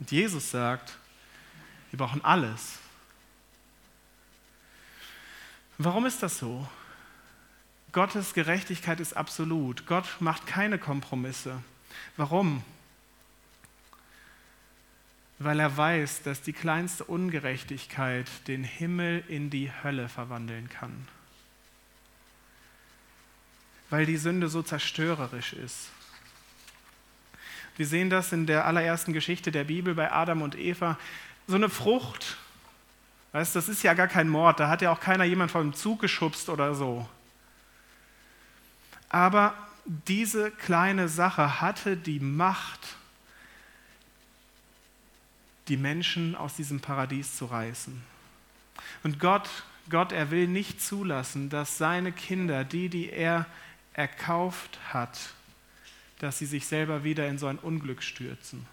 und 0.00 0.10
Jesus 0.10 0.50
sagt, 0.50 0.96
wir 1.90 1.98
brauchen 1.98 2.24
alles. 2.24 2.78
Warum 5.78 6.06
ist 6.06 6.22
das 6.22 6.38
so? 6.38 6.66
Gottes 7.92 8.34
Gerechtigkeit 8.34 9.00
ist 9.00 9.16
absolut. 9.16 9.86
Gott 9.86 10.06
macht 10.20 10.46
keine 10.46 10.78
Kompromisse. 10.78 11.62
Warum? 12.16 12.64
Weil 15.44 15.58
er 15.58 15.76
weiß, 15.76 16.22
dass 16.22 16.42
die 16.42 16.52
kleinste 16.52 17.04
Ungerechtigkeit 17.04 18.28
den 18.46 18.62
Himmel 18.62 19.24
in 19.26 19.50
die 19.50 19.72
Hölle 19.82 20.08
verwandeln 20.08 20.68
kann. 20.68 21.08
Weil 23.90 24.06
die 24.06 24.16
Sünde 24.16 24.48
so 24.48 24.62
zerstörerisch 24.62 25.52
ist. 25.52 25.90
Wir 27.76 27.86
sehen 27.86 28.08
das 28.08 28.32
in 28.32 28.46
der 28.46 28.66
allerersten 28.66 29.12
Geschichte 29.12 29.50
der 29.50 29.64
Bibel 29.64 29.94
bei 29.94 30.12
Adam 30.12 30.42
und 30.42 30.56
Eva. 30.56 30.98
So 31.48 31.56
eine 31.56 31.68
Frucht, 31.68 32.36
weißt, 33.32 33.56
das 33.56 33.68
ist 33.68 33.82
ja 33.82 33.94
gar 33.94 34.08
kein 34.08 34.28
Mord, 34.28 34.60
da 34.60 34.68
hat 34.68 34.82
ja 34.82 34.92
auch 34.92 35.00
keiner 35.00 35.24
jemand 35.24 35.50
vom 35.50 35.74
Zug 35.74 36.00
geschubst 36.00 36.48
oder 36.50 36.74
so. 36.74 37.08
Aber 39.08 39.54
diese 39.84 40.50
kleine 40.50 41.08
Sache 41.08 41.60
hatte 41.60 41.96
die 41.96 42.20
Macht, 42.20 42.96
die 45.68 45.76
Menschen 45.76 46.34
aus 46.34 46.56
diesem 46.56 46.80
Paradies 46.80 47.36
zu 47.36 47.46
reißen. 47.46 48.02
Und 49.02 49.20
Gott, 49.20 49.48
Gott, 49.90 50.12
er 50.12 50.30
will 50.30 50.48
nicht 50.48 50.82
zulassen, 50.82 51.50
dass 51.50 51.78
seine 51.78 52.12
Kinder, 52.12 52.64
die, 52.64 52.88
die 52.88 53.10
er 53.10 53.46
erkauft 53.94 54.78
hat, 54.92 55.18
dass 56.18 56.38
sie 56.38 56.46
sich 56.46 56.66
selber 56.66 57.04
wieder 57.04 57.28
in 57.28 57.38
so 57.38 57.46
ein 57.46 57.58
Unglück 57.58 58.02
stürzen. 58.02 58.66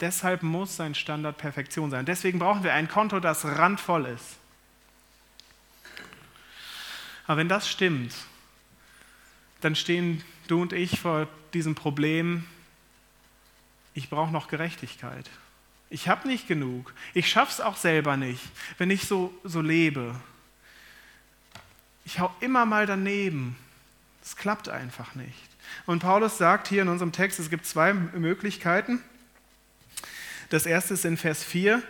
Deshalb 0.00 0.42
muss 0.42 0.76
sein 0.76 0.94
Standard 0.94 1.36
Perfektion 1.36 1.90
sein. 1.90 2.06
Deswegen 2.06 2.38
brauchen 2.38 2.62
wir 2.62 2.72
ein 2.72 2.88
Konto, 2.88 3.20
das 3.20 3.44
randvoll 3.44 4.06
ist. 4.06 4.36
Aber 7.26 7.36
wenn 7.36 7.48
das 7.48 7.68
stimmt, 7.68 8.14
dann 9.60 9.76
stehen 9.76 10.24
du 10.48 10.62
und 10.62 10.72
ich 10.72 11.00
vor 11.00 11.28
diesem 11.52 11.74
Problem, 11.74 12.44
ich 13.94 14.08
brauche 14.08 14.32
noch 14.32 14.48
Gerechtigkeit. 14.48 15.28
Ich 15.90 16.08
habe 16.08 16.28
nicht 16.28 16.46
genug. 16.46 16.94
Ich 17.14 17.28
schaffe 17.28 17.52
es 17.52 17.60
auch 17.60 17.76
selber 17.76 18.16
nicht, 18.16 18.42
wenn 18.78 18.90
ich 18.90 19.06
so, 19.06 19.34
so 19.42 19.60
lebe. 19.60 20.14
Ich 22.04 22.20
hau 22.20 22.32
immer 22.40 22.64
mal 22.64 22.86
daneben. 22.86 23.56
Es 24.22 24.36
klappt 24.36 24.68
einfach 24.68 25.14
nicht. 25.16 25.50
Und 25.86 26.00
Paulus 26.00 26.38
sagt 26.38 26.68
hier 26.68 26.82
in 26.82 26.88
unserem 26.88 27.12
Text, 27.12 27.40
es 27.40 27.50
gibt 27.50 27.66
zwei 27.66 27.92
Möglichkeiten. 27.92 29.02
Das 30.48 30.66
erste 30.66 30.94
ist 30.94 31.04
in 31.04 31.16
Vers 31.16 31.44
4, 31.44 31.82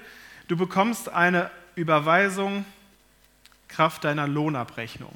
du 0.49 0.57
bekommst 0.57 1.09
eine 1.09 1.51
Überweisung 1.75 2.65
Kraft 3.69 4.05
deiner 4.05 4.27
Lohnabrechnung. 4.27 5.13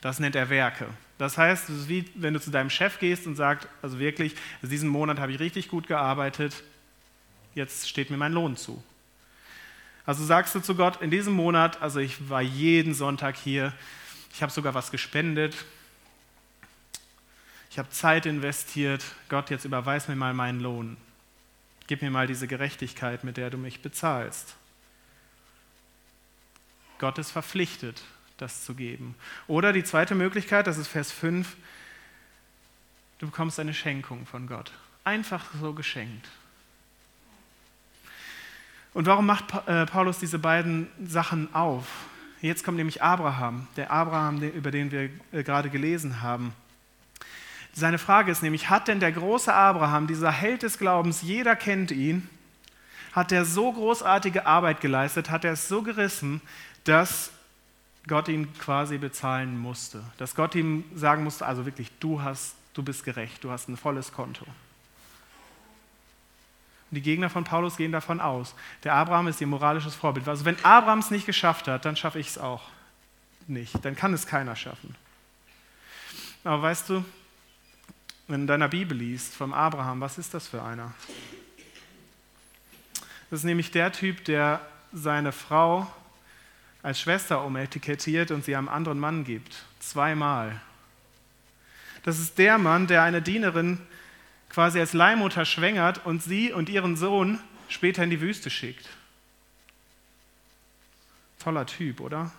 Das 0.00 0.18
nennt 0.18 0.36
er 0.36 0.48
Werke. 0.48 0.86
Das 1.18 1.38
heißt, 1.38 1.68
es 1.68 1.80
ist 1.80 1.88
wie 1.88 2.10
wenn 2.14 2.34
du 2.34 2.40
zu 2.40 2.50
deinem 2.50 2.70
Chef 2.70 2.98
gehst 2.98 3.26
und 3.26 3.36
sagst, 3.36 3.68
also 3.82 3.98
wirklich, 3.98 4.34
diesen 4.62 4.88
Monat 4.88 5.18
habe 5.18 5.32
ich 5.32 5.40
richtig 5.40 5.68
gut 5.68 5.86
gearbeitet, 5.86 6.62
jetzt 7.54 7.88
steht 7.88 8.10
mir 8.10 8.16
mein 8.16 8.32
Lohn 8.32 8.56
zu. 8.56 8.82
Also 10.06 10.24
sagst 10.24 10.54
du 10.54 10.60
zu 10.60 10.74
Gott, 10.74 11.00
in 11.00 11.10
diesem 11.10 11.32
Monat, 11.32 11.80
also 11.80 11.98
ich 11.98 12.28
war 12.28 12.42
jeden 12.42 12.94
Sonntag 12.94 13.36
hier, 13.36 13.72
ich 14.32 14.42
habe 14.42 14.52
sogar 14.52 14.74
was 14.74 14.90
gespendet, 14.90 15.56
ich 17.70 17.78
habe 17.78 17.90
Zeit 17.90 18.26
investiert, 18.26 19.04
Gott, 19.28 19.50
jetzt 19.50 19.64
überweis 19.64 20.06
mir 20.06 20.14
mal 20.14 20.34
meinen 20.34 20.60
Lohn. 20.60 20.96
Gib 21.86 22.02
mir 22.02 22.10
mal 22.10 22.26
diese 22.26 22.46
Gerechtigkeit, 22.46 23.24
mit 23.24 23.36
der 23.36 23.50
du 23.50 23.58
mich 23.58 23.82
bezahlst. 23.82 24.54
Gott 26.98 27.18
ist 27.18 27.32
verpflichtet, 27.32 28.02
das 28.36 28.64
zu 28.64 28.74
geben. 28.74 29.16
Oder 29.48 29.72
die 29.72 29.84
zweite 29.84 30.14
Möglichkeit, 30.14 30.66
das 30.66 30.78
ist 30.78 30.88
Vers 30.88 31.10
5, 31.10 31.56
du 33.18 33.26
bekommst 33.26 33.58
eine 33.58 33.74
Schenkung 33.74 34.26
von 34.26 34.46
Gott. 34.46 34.70
Einfach 35.02 35.44
so 35.60 35.72
geschenkt. 35.72 36.28
Und 38.94 39.06
warum 39.06 39.26
macht 39.26 39.46
äh, 39.66 39.86
Paulus 39.86 40.18
diese 40.18 40.38
beiden 40.38 40.86
Sachen 41.04 41.52
auf? 41.52 41.84
Jetzt 42.40 42.64
kommt 42.64 42.76
nämlich 42.76 43.02
Abraham, 43.02 43.66
der 43.76 43.90
Abraham, 43.90 44.40
über 44.40 44.70
den 44.70 44.92
wir 44.92 45.10
äh, 45.32 45.42
gerade 45.42 45.68
gelesen 45.68 46.22
haben. 46.22 46.54
Seine 47.72 47.98
Frage 47.98 48.30
ist 48.30 48.42
nämlich, 48.42 48.70
hat 48.70 48.86
denn 48.86 49.00
der 49.00 49.10
große 49.10 49.52
Abraham, 49.52 50.06
dieser 50.06 50.30
Held 50.30 50.62
des 50.62 50.78
Glaubens, 50.78 51.22
jeder 51.22 51.56
kennt 51.56 51.90
ihn, 51.90 52.28
hat 53.12 53.32
er 53.32 53.44
so 53.44 53.72
großartige 53.72 54.46
Arbeit 54.46 54.80
geleistet, 54.80 55.28
hat 55.28 55.44
er 55.44 55.52
es 55.52 55.66
so 55.66 55.82
gerissen, 55.82 56.40
dass 56.84 57.30
Gott 58.06 58.28
ihn 58.28 58.52
quasi 58.58 58.98
bezahlen 58.98 59.58
musste. 59.58 60.04
Dass 60.18 60.36
Gott 60.36 60.54
ihm 60.54 60.84
sagen 60.94 61.24
musste, 61.24 61.46
also 61.46 61.66
wirklich, 61.66 61.90
du 61.98 62.22
hast, 62.22 62.54
du 62.74 62.84
bist 62.84 63.02
gerecht, 63.04 63.42
du 63.42 63.50
hast 63.50 63.68
ein 63.68 63.76
volles 63.76 64.12
Konto. 64.12 64.46
Und 66.94 66.98
die 66.98 67.02
Gegner 67.10 67.28
von 67.28 67.42
Paulus 67.42 67.76
gehen 67.76 67.90
davon 67.90 68.20
aus, 68.20 68.54
der 68.84 68.94
Abraham 68.94 69.26
ist 69.26 69.40
ihr 69.40 69.48
moralisches 69.48 69.96
Vorbild. 69.96 70.28
Also 70.28 70.44
wenn 70.44 70.64
Abraham 70.64 71.00
es 71.00 71.10
nicht 71.10 71.26
geschafft 71.26 71.66
hat, 71.66 71.84
dann 71.84 71.96
schaffe 71.96 72.20
ich 72.20 72.28
es 72.28 72.38
auch 72.38 72.62
nicht. 73.48 73.84
Dann 73.84 73.96
kann 73.96 74.14
es 74.14 74.28
keiner 74.28 74.54
schaffen. 74.54 74.94
Aber 76.44 76.62
weißt 76.62 76.90
du, 76.90 77.04
wenn 78.28 78.36
du 78.36 78.42
in 78.42 78.46
deiner 78.46 78.68
Bibel 78.68 78.96
liest 78.96 79.34
vom 79.34 79.52
Abraham, 79.52 80.00
was 80.02 80.18
ist 80.18 80.34
das 80.34 80.46
für 80.46 80.62
einer? 80.62 80.94
Das 83.28 83.40
ist 83.40 83.44
nämlich 83.44 83.72
der 83.72 83.90
Typ, 83.90 84.24
der 84.26 84.60
seine 84.92 85.32
Frau 85.32 85.92
als 86.84 87.00
Schwester 87.00 87.44
umetikettiert 87.44 88.30
und 88.30 88.44
sie 88.44 88.54
einem 88.54 88.68
anderen 88.68 89.00
Mann 89.00 89.24
gibt. 89.24 89.64
Zweimal. 89.80 90.60
Das 92.04 92.20
ist 92.20 92.38
der 92.38 92.56
Mann, 92.56 92.86
der 92.86 93.02
eine 93.02 93.20
Dienerin 93.20 93.80
quasi 94.54 94.80
als 94.80 94.92
Leihmutter 94.92 95.44
schwängert 95.44 96.06
und 96.06 96.22
sie 96.22 96.52
und 96.52 96.68
ihren 96.68 96.96
Sohn 96.96 97.40
später 97.68 98.04
in 98.04 98.10
die 98.10 98.20
Wüste 98.20 98.50
schickt. 98.50 98.88
Toller 101.40 101.66
Typ, 101.66 102.00
oder? 102.00 102.30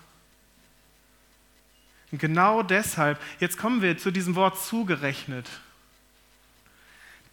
Und 2.12 2.19
genau 2.19 2.63
deshalb, 2.63 3.22
jetzt 3.39 3.57
kommen 3.57 3.81
wir 3.81 3.98
zu 3.98 4.12
diesem 4.12 4.36
Wort 4.36 4.60
zugerechnet. 4.60 5.48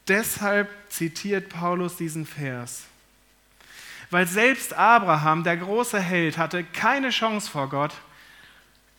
Deshalb 0.08 0.68
zitiert 0.88 1.48
Paulus 1.48 1.96
diesen 1.96 2.26
Vers 2.26 2.86
weil 4.12 4.26
selbst 4.26 4.74
Abraham, 4.74 5.42
der 5.42 5.56
große 5.56 5.98
Held, 5.98 6.36
hatte 6.36 6.64
keine 6.64 7.08
Chance 7.08 7.50
vor 7.50 7.70
Gott, 7.70 7.94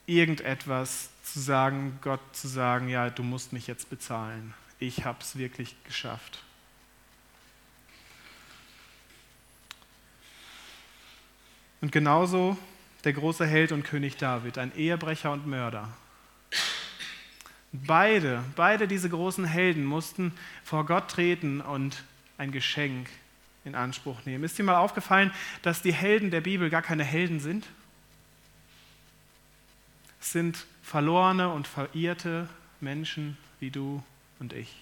irgendetwas 0.08 1.10
zu 1.24 1.40
sagen, 1.40 2.00
Gott 2.02 2.20
zu 2.34 2.48
sagen, 2.48 2.90
ja, 2.90 3.12
du 3.12 3.22
musst 3.22 3.54
mich 3.54 3.68
jetzt 3.68 3.92
bezahlen. 3.92 4.56
Ich 4.84 5.06
habe 5.06 5.20
es 5.22 5.38
wirklich 5.38 5.78
geschafft. 5.86 6.44
Und 11.80 11.94
genauso 11.94 12.58
der 13.06 13.14
große 13.14 13.48
Held 13.48 13.72
und 13.72 13.84
König 13.84 14.18
David, 14.18 14.58
ein 14.58 14.76
Ehebrecher 14.76 15.32
und 15.32 15.48
Mörder. 15.48 15.88
Beide, 17.72 18.44
beide 18.58 18.90
diese 18.90 19.10
großen 19.10 19.46
Helden 19.46 19.86
mussten 19.86 20.34
vor 20.66 20.86
Gott 20.86 21.10
treten 21.10 21.62
und 21.62 22.04
ein 22.38 22.52
Geschenk 22.52 23.08
in 23.64 23.76
Anspruch 23.76 24.26
nehmen. 24.26 24.44
Ist 24.44 24.60
dir 24.60 24.64
mal 24.64 24.76
aufgefallen, 24.76 25.32
dass 25.62 25.82
die 25.82 25.94
Helden 25.94 26.30
der 26.30 26.42
Bibel 26.42 26.70
gar 26.70 26.82
keine 26.82 27.06
Helden 27.06 27.40
sind? 27.40 27.66
Es 30.20 30.34
sind 30.34 30.66
verlorene 30.82 31.54
und 31.54 31.68
verirrte 31.68 32.50
Menschen 32.82 33.38
wie 33.62 33.72
du 33.72 34.04
und 34.40 34.54
ich. 34.54 34.76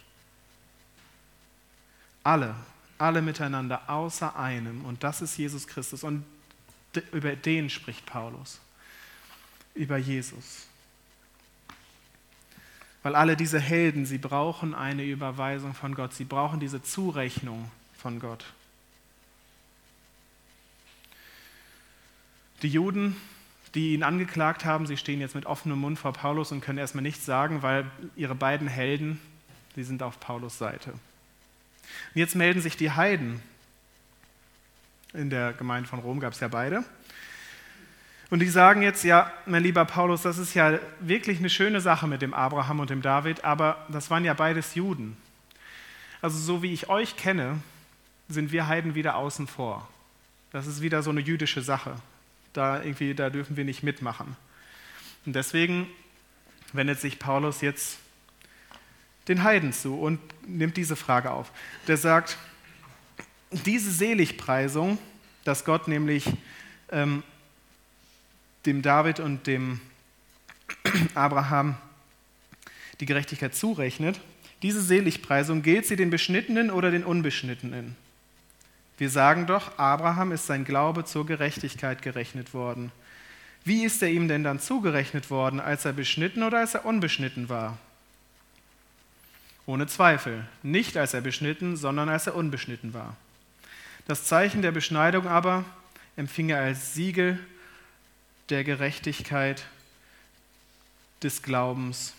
Alle, 2.24 2.56
alle 2.98 3.22
miteinander, 3.22 3.90
außer 3.90 4.36
einem. 4.36 4.86
Und 4.86 5.04
das 5.04 5.22
ist 5.22 5.38
Jesus 5.38 5.68
Christus. 5.68 6.04
Und 6.04 6.24
über 7.12 7.36
den 7.36 7.70
spricht 7.70 8.06
Paulus. 8.06 8.60
über 9.74 9.98
Jesus. 9.98 10.68
Weil 13.04 13.16
alle 13.16 13.36
diese 13.36 13.60
Helden, 13.60 14.06
sie 14.06 14.18
brauchen 14.18 14.76
eine 14.76 15.04
Überweisung 15.04 15.74
von 15.74 15.96
Gott, 15.96 16.14
sie 16.14 16.26
brauchen 16.26 16.60
diese 16.60 16.84
Zurechnung 16.84 17.72
von 17.98 18.20
Gott. 18.20 18.46
Die 22.62 22.68
Juden, 22.68 23.16
die 23.74 23.94
ihn 23.94 24.04
angeklagt 24.04 24.66
haben, 24.66 24.86
sie 24.86 24.98
stehen 24.98 25.20
jetzt 25.20 25.34
mit 25.34 25.48
offenem 25.48 25.80
Mund 25.80 25.98
vor 25.98 26.14
Paulus 26.14 26.52
und 26.52 26.62
können 26.62 26.78
erstmal 26.78 27.02
nichts 27.02 27.26
sagen, 27.26 27.64
weil 27.64 27.90
ihre 28.16 28.36
beiden 28.36 28.68
Helden, 28.68 29.20
die 29.76 29.84
sind 29.84 30.04
auf 30.04 30.20
Paulus 30.20 30.58
Seite. 30.58 30.92
Und 30.92 31.00
jetzt 32.16 32.36
melden 32.36 32.62
sich 32.62 32.78
die 32.78 32.92
Heiden. 32.92 33.42
In 35.14 35.30
der 35.30 35.54
Gemeinde 35.54 35.90
von 35.90 36.00
Rom 36.00 36.20
gab 36.20 36.34
es 36.34 36.40
ja 36.40 36.48
beide. 36.48 36.84
Und 38.30 38.40
die 38.40 38.48
sagen 38.48 38.82
jetzt, 38.82 39.04
ja, 39.04 39.32
mein 39.46 39.62
lieber 39.62 39.84
Paulus, 39.84 40.22
das 40.22 40.38
ist 40.38 40.54
ja 40.54 40.80
wirklich 41.02 41.40
eine 41.40 41.50
schöne 41.50 41.82
Sache 41.82 42.08
mit 42.08 42.22
dem 42.22 42.34
Abraham 42.34 42.80
und 42.80 42.90
dem 42.90 43.02
David, 43.02 43.44
aber 43.44 43.86
das 43.90 44.10
waren 44.10 44.24
ja 44.24 44.34
beides 44.34 44.74
Juden. 44.74 45.18
Also 46.22 46.38
so 46.38 46.64
wie 46.64 46.72
ich 46.72 46.88
euch 46.88 47.18
kenne, 47.18 47.60
sind 48.30 48.54
wir 48.54 48.68
Heiden 48.68 48.96
wieder 48.96 49.18
außen 49.18 49.48
vor. 49.48 49.90
Das 50.54 50.66
ist 50.66 50.82
wieder 50.82 51.04
so 51.04 51.10
eine 51.10 51.20
jüdische 51.20 51.62
Sache. 51.62 51.96
Da, 52.54 52.82
irgendwie, 52.82 53.14
da 53.14 53.30
dürfen 53.30 53.58
wir 53.58 53.66
nicht 53.66 53.84
mitmachen. 53.84 54.38
Und 55.26 55.36
deswegen 55.36 55.88
wendet 56.72 57.02
sich 57.02 57.20
Paulus 57.20 57.60
jetzt 57.60 57.98
den 59.32 59.44
Heiden 59.44 59.74
zu 59.74 59.96
und 59.96 60.20
nimmt 60.46 60.78
diese 60.78 60.96
Frage 60.96 61.32
auf. 61.32 61.52
Der 61.88 61.98
sagt, 61.98 62.38
diese 63.52 63.92
Seligpreisung, 63.92 64.98
dass 65.44 65.66
Gott 65.66 65.88
nämlich 65.88 66.26
ähm, 66.92 67.24
dem 68.66 68.82
David 68.82 69.20
und 69.20 69.48
dem 69.48 69.80
Abraham 71.16 71.76
die 73.00 73.06
Gerechtigkeit 73.06 73.56
zurechnet, 73.56 74.20
diese 74.62 74.82
Seligpreisung 74.82 75.64
gilt 75.64 75.88
sie 75.88 75.96
den 75.96 76.12
Beschnittenen 76.12 76.70
oder 76.70 76.92
den 76.92 77.04
Unbeschnittenen? 77.04 77.96
Wir 78.98 79.10
sagen 79.10 79.48
doch, 79.48 79.80
Abraham 79.80 80.32
ist 80.32 80.46
sein 80.46 80.64
Glaube 80.64 81.06
zur 81.06 81.26
Gerechtigkeit 81.26 82.04
gerechnet 82.04 82.54
worden. 82.54 82.92
Wie 83.64 83.84
ist 83.84 84.02
er 84.04 84.10
ihm 84.10 84.28
denn 84.28 84.44
dann 84.44 84.60
zugerechnet 84.60 85.32
worden, 85.32 85.60
als 85.60 85.86
er 85.86 85.94
beschnitten 85.94 86.44
oder 86.44 86.60
als 86.60 86.76
er 86.76 86.86
unbeschnitten 86.86 87.50
war? 87.50 87.80
Ohne 89.72 89.88
Zweifel, 89.88 90.44
nicht 90.64 90.98
als 90.98 91.14
er 91.14 91.22
beschnitten, 91.22 91.78
sondern 91.78 92.10
als 92.10 92.28
er 92.28 92.36
unbeschnitten 92.36 92.94
war. 92.94 93.16
Das 94.06 94.26
Zeichen 94.26 94.62
der 94.62 94.72
Beschneidung 94.72 95.28
aber 95.28 95.64
empfing 96.18 96.50
er 96.50 96.60
als 96.60 96.94
Siegel 96.94 97.40
der 98.50 98.66
Gerechtigkeit 98.66 99.64
des 101.24 101.42
Glaubens 101.42 102.16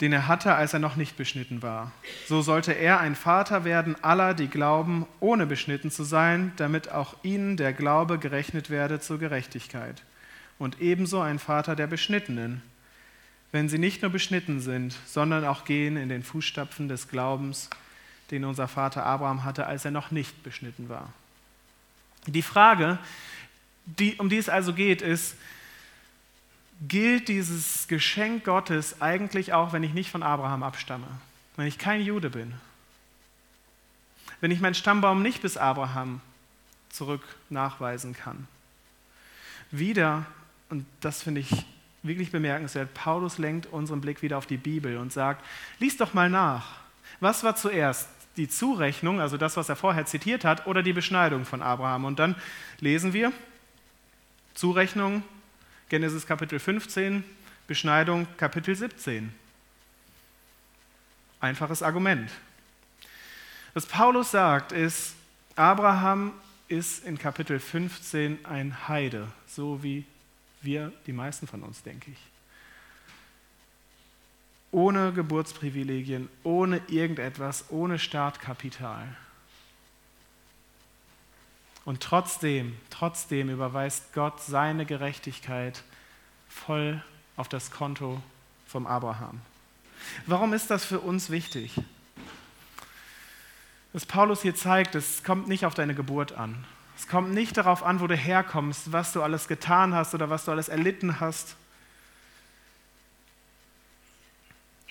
den 0.00 0.12
er 0.12 0.26
hatte, 0.26 0.54
als 0.54 0.72
er 0.72 0.80
noch 0.80 0.96
nicht 0.96 1.16
beschnitten 1.16 1.62
war. 1.62 1.92
So 2.26 2.42
sollte 2.42 2.72
er 2.72 2.98
ein 2.98 3.14
Vater 3.14 3.64
werden 3.64 3.94
aller, 4.02 4.34
die 4.34 4.48
glauben, 4.48 5.06
ohne 5.20 5.46
beschnitten 5.46 5.92
zu 5.92 6.02
sein, 6.02 6.52
damit 6.56 6.90
auch 6.90 7.14
ihnen 7.22 7.56
der 7.56 7.72
Glaube 7.72 8.18
gerechnet 8.18 8.70
werde 8.70 8.98
zur 8.98 9.20
Gerechtigkeit. 9.20 10.02
Und 10.58 10.80
ebenso 10.80 11.20
ein 11.20 11.38
Vater 11.38 11.76
der 11.76 11.86
Beschnittenen, 11.86 12.60
wenn 13.54 13.68
sie 13.68 13.78
nicht 13.78 14.02
nur 14.02 14.10
beschnitten 14.10 14.58
sind, 14.58 14.96
sondern 15.06 15.44
auch 15.44 15.64
gehen 15.64 15.96
in 15.96 16.08
den 16.08 16.24
Fußstapfen 16.24 16.88
des 16.88 17.06
Glaubens, 17.06 17.70
den 18.32 18.44
unser 18.44 18.66
Vater 18.66 19.06
Abraham 19.06 19.44
hatte, 19.44 19.68
als 19.68 19.84
er 19.84 19.92
noch 19.92 20.10
nicht 20.10 20.42
beschnitten 20.42 20.88
war. 20.88 21.12
Die 22.26 22.42
Frage, 22.42 22.98
die, 23.86 24.16
um 24.16 24.28
die 24.28 24.38
es 24.38 24.48
also 24.48 24.74
geht, 24.74 25.02
ist, 25.02 25.36
gilt 26.88 27.28
dieses 27.28 27.86
Geschenk 27.86 28.42
Gottes 28.42 29.00
eigentlich 29.00 29.52
auch, 29.52 29.72
wenn 29.72 29.84
ich 29.84 29.94
nicht 29.94 30.10
von 30.10 30.24
Abraham 30.24 30.64
abstamme, 30.64 31.06
wenn 31.54 31.68
ich 31.68 31.78
kein 31.78 32.00
Jude 32.00 32.30
bin, 32.30 32.54
wenn 34.40 34.50
ich 34.50 34.58
meinen 34.58 34.74
Stammbaum 34.74 35.22
nicht 35.22 35.42
bis 35.42 35.56
Abraham 35.56 36.20
zurück 36.90 37.22
nachweisen 37.50 38.14
kann. 38.14 38.48
Wieder, 39.70 40.26
und 40.70 40.84
das 41.00 41.22
finde 41.22 41.42
ich 41.42 41.64
wirklich 42.04 42.30
bemerkenswert, 42.30 42.94
Paulus 42.94 43.38
lenkt 43.38 43.66
unseren 43.66 44.00
Blick 44.00 44.22
wieder 44.22 44.38
auf 44.38 44.46
die 44.46 44.56
Bibel 44.56 44.98
und 44.98 45.12
sagt, 45.12 45.44
lies 45.80 45.96
doch 45.96 46.14
mal 46.14 46.30
nach. 46.30 46.80
Was 47.20 47.42
war 47.42 47.56
zuerst? 47.56 48.08
Die 48.36 48.48
Zurechnung, 48.48 49.20
also 49.20 49.36
das, 49.36 49.56
was 49.56 49.68
er 49.68 49.76
vorher 49.76 50.06
zitiert 50.06 50.44
hat, 50.44 50.66
oder 50.66 50.82
die 50.82 50.92
Beschneidung 50.92 51.44
von 51.44 51.62
Abraham? 51.62 52.04
Und 52.04 52.18
dann 52.18 52.34
lesen 52.80 53.12
wir, 53.12 53.32
Zurechnung 54.54 55.22
Genesis 55.88 56.26
Kapitel 56.26 56.58
15, 56.58 57.24
Beschneidung 57.66 58.26
Kapitel 58.36 58.74
17. 58.74 59.32
Einfaches 61.40 61.82
Argument. 61.82 62.30
Was 63.72 63.86
Paulus 63.86 64.30
sagt, 64.30 64.72
ist, 64.72 65.14
Abraham 65.56 66.32
ist 66.68 67.04
in 67.04 67.18
Kapitel 67.18 67.60
15 67.60 68.44
ein 68.44 68.88
Heide, 68.88 69.28
so 69.46 69.82
wie 69.82 70.04
wir, 70.64 70.92
die 71.06 71.12
meisten 71.12 71.46
von 71.46 71.62
uns, 71.62 71.82
denke 71.82 72.10
ich. 72.10 72.18
Ohne 74.70 75.12
Geburtsprivilegien, 75.12 76.28
ohne 76.42 76.80
irgendetwas, 76.88 77.66
ohne 77.70 77.98
Startkapital. 77.98 79.16
Und 81.84 82.02
trotzdem, 82.02 82.76
trotzdem 82.90 83.50
überweist 83.50 84.12
Gott 84.14 84.40
seine 84.42 84.86
Gerechtigkeit 84.86 85.82
voll 86.48 87.02
auf 87.36 87.48
das 87.48 87.70
Konto 87.70 88.20
vom 88.66 88.86
Abraham. 88.86 89.40
Warum 90.26 90.52
ist 90.52 90.70
das 90.70 90.84
für 90.84 91.00
uns 91.00 91.30
wichtig? 91.30 91.80
Was 93.92 94.06
Paulus 94.06 94.42
hier 94.42 94.54
zeigt, 94.54 94.94
es 94.94 95.22
kommt 95.22 95.46
nicht 95.46 95.66
auf 95.66 95.74
deine 95.74 95.94
Geburt 95.94 96.32
an. 96.32 96.64
Es 96.96 97.08
kommt 97.08 97.32
nicht 97.32 97.56
darauf 97.56 97.82
an, 97.82 98.00
wo 98.00 98.06
du 98.06 98.16
herkommst, 98.16 98.92
was 98.92 99.12
du 99.12 99.22
alles 99.22 99.48
getan 99.48 99.94
hast 99.94 100.14
oder 100.14 100.30
was 100.30 100.44
du 100.44 100.52
alles 100.52 100.68
erlitten 100.68 101.20
hast, 101.20 101.56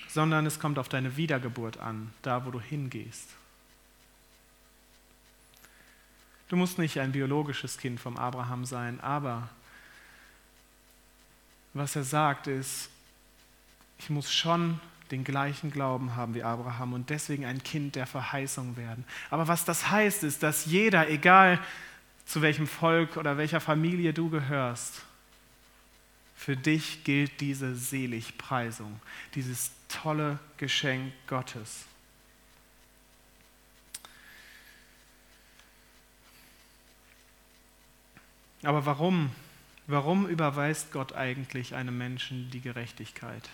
sondern 0.09 0.45
es 0.45 0.59
kommt 0.59 0.77
auf 0.77 0.89
deine 0.89 1.17
Wiedergeburt 1.17 1.77
an, 1.77 2.13
da 2.21 2.45
wo 2.45 2.51
du 2.51 2.61
hingehst. 2.61 3.29
Du 6.49 6.55
musst 6.55 6.77
nicht 6.77 6.99
ein 6.99 7.13
biologisches 7.13 7.77
Kind 7.77 7.99
vom 7.99 8.17
Abraham 8.17 8.65
sein, 8.65 8.99
aber 8.99 9.49
was 11.73 11.95
er 11.95 12.03
sagt 12.03 12.45
ist, 12.47 12.89
ich 13.97 14.09
muss 14.09 14.31
schon 14.31 14.79
den 15.09 15.23
gleichen 15.23 15.71
Glauben 15.71 16.15
haben 16.15 16.35
wie 16.35 16.43
Abraham 16.43 16.93
und 16.93 17.09
deswegen 17.09 17.45
ein 17.45 17.63
Kind 17.63 17.95
der 17.95 18.05
Verheißung 18.05 18.77
werden. 18.77 19.05
Aber 19.29 19.47
was 19.47 19.65
das 19.65 19.89
heißt, 19.89 20.23
ist, 20.23 20.43
dass 20.43 20.65
jeder, 20.65 21.09
egal 21.09 21.59
zu 22.25 22.41
welchem 22.41 22.67
Volk 22.67 23.17
oder 23.17 23.37
welcher 23.37 23.59
Familie 23.59 24.13
du 24.13 24.29
gehörst, 24.29 25.01
für 26.35 26.57
dich 26.57 27.03
gilt 27.03 27.39
diese 27.39 27.75
Seligpreisung, 27.75 28.99
dieses 29.35 29.71
tolle 29.87 30.39
Geschenk 30.57 31.13
Gottes. 31.27 31.85
Aber 38.63 38.85
warum? 38.85 39.31
Warum 39.87 40.27
überweist 40.27 40.93
Gott 40.93 41.13
eigentlich 41.13 41.75
einem 41.75 41.97
Menschen 41.97 42.49
die 42.51 42.61
Gerechtigkeit? 42.61 43.49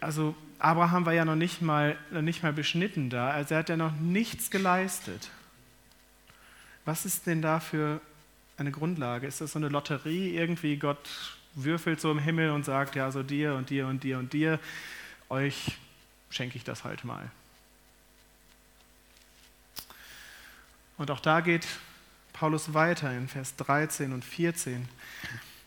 Also 0.00 0.34
Abraham 0.58 1.06
war 1.06 1.12
ja 1.14 1.24
noch 1.24 1.36
nicht 1.36 1.62
mal, 1.62 1.96
noch 2.10 2.22
nicht 2.22 2.42
mal 2.42 2.52
beschnitten 2.52 3.08
da, 3.08 3.30
also 3.30 3.54
er 3.54 3.60
hat 3.60 3.68
ja 3.68 3.76
noch 3.76 3.92
nichts 3.92 4.50
geleistet. 4.50 5.30
Was 6.84 7.04
ist 7.04 7.26
denn 7.26 7.42
da 7.42 7.60
für 7.60 8.00
eine 8.56 8.70
Grundlage? 8.70 9.26
Ist 9.26 9.40
das 9.40 9.52
so 9.52 9.58
eine 9.58 9.68
Lotterie? 9.68 10.36
Irgendwie 10.36 10.76
Gott 10.76 11.36
würfelt 11.54 12.00
so 12.00 12.10
im 12.10 12.18
Himmel 12.18 12.50
und 12.50 12.64
sagt, 12.64 12.94
ja, 12.96 13.10
so 13.10 13.22
dir 13.22 13.54
und 13.54 13.70
dir 13.70 13.86
und 13.86 14.02
dir 14.02 14.18
und 14.18 14.32
dir, 14.32 14.58
euch 15.28 15.78
schenke 16.30 16.56
ich 16.56 16.64
das 16.64 16.84
halt 16.84 17.04
mal. 17.04 17.30
Und 20.98 21.10
auch 21.10 21.20
da 21.20 21.40
geht 21.40 21.66
Paulus 22.32 22.74
weiter 22.74 23.16
in 23.16 23.28
Vers 23.28 23.56
13 23.56 24.12
und 24.12 24.24
14. 24.24 24.88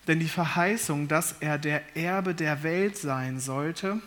Denn 0.07 0.19
die 0.19 0.29
Verheißung, 0.29 1.07
dass 1.07 1.33
er 1.39 1.57
der 1.57 1.95
Erbe 1.95 2.35
der 2.35 2.63
Welt 2.63 2.97
sein 2.97 3.39
sollte, 3.39 3.99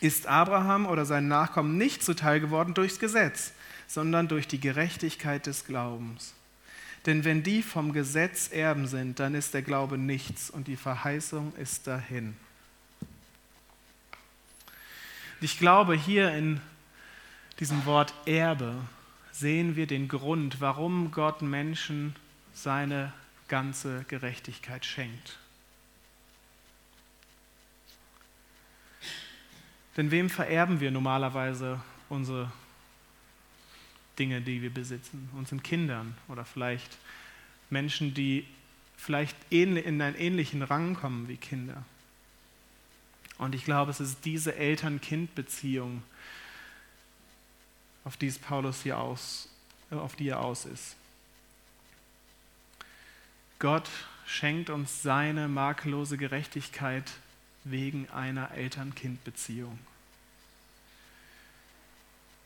ist 0.00 0.26
Abraham 0.26 0.86
oder 0.86 1.04
seinen 1.04 1.28
Nachkommen 1.28 1.76
nicht 1.76 2.02
zuteil 2.04 2.40
geworden 2.40 2.74
durchs 2.74 2.98
Gesetz, 2.98 3.52
sondern 3.88 4.28
durch 4.28 4.46
die 4.46 4.60
Gerechtigkeit 4.60 5.46
des 5.46 5.64
Glaubens. 5.64 6.34
Denn 7.06 7.24
wenn 7.24 7.42
die 7.42 7.62
vom 7.62 7.92
Gesetz 7.92 8.48
Erben 8.52 8.86
sind, 8.86 9.18
dann 9.18 9.34
ist 9.34 9.54
der 9.54 9.62
Glaube 9.62 9.98
nichts 9.98 10.50
und 10.50 10.68
die 10.68 10.76
Verheißung 10.76 11.54
ist 11.56 11.86
dahin. 11.86 12.36
Ich 15.40 15.58
glaube, 15.58 15.94
hier 15.94 16.32
in 16.34 16.60
diesem 17.60 17.86
Wort 17.86 18.12
Erbe 18.26 18.74
sehen 19.32 19.74
wir 19.74 19.86
den 19.86 20.08
Grund, 20.08 20.60
warum 20.60 21.10
Gott 21.10 21.42
Menschen 21.42 22.14
seine 22.52 23.12
ganze 23.46 24.04
Gerechtigkeit 24.08 24.84
schenkt. 24.84 25.38
Denn 29.96 30.10
wem 30.10 30.28
vererben 30.28 30.80
wir 30.80 30.90
normalerweise 30.90 31.80
unsere 32.08 32.52
Dinge, 34.18 34.40
die 34.40 34.62
wir 34.62 34.70
besitzen? 34.70 35.28
Unseren 35.34 35.62
Kindern 35.62 36.14
oder 36.28 36.44
vielleicht 36.44 36.98
Menschen, 37.70 38.14
die 38.14 38.46
vielleicht 38.96 39.36
in 39.50 39.76
einen 39.78 40.16
ähnlichen 40.16 40.62
Rang 40.62 40.94
kommen 40.94 41.28
wie 41.28 41.36
Kinder. 41.36 41.84
Und 43.38 43.54
ich 43.54 43.64
glaube, 43.64 43.90
es 43.90 44.00
ist 44.00 44.24
diese 44.24 44.56
Eltern-Kind-Beziehung, 44.56 46.02
auf 48.04 48.16
die 48.16 48.26
es 48.26 48.38
Paulus 48.38 48.82
hier 48.82 48.98
aus, 48.98 49.48
auf 49.90 50.16
die 50.16 50.28
er 50.28 50.40
aus 50.40 50.64
ist. 50.64 50.96
Gott 53.60 53.88
schenkt 54.26 54.70
uns 54.70 55.02
seine 55.02 55.48
makellose 55.48 56.18
Gerechtigkeit 56.18 57.10
wegen 57.64 58.08
einer 58.10 58.50
Eltern-Kind-Beziehung. 58.52 59.78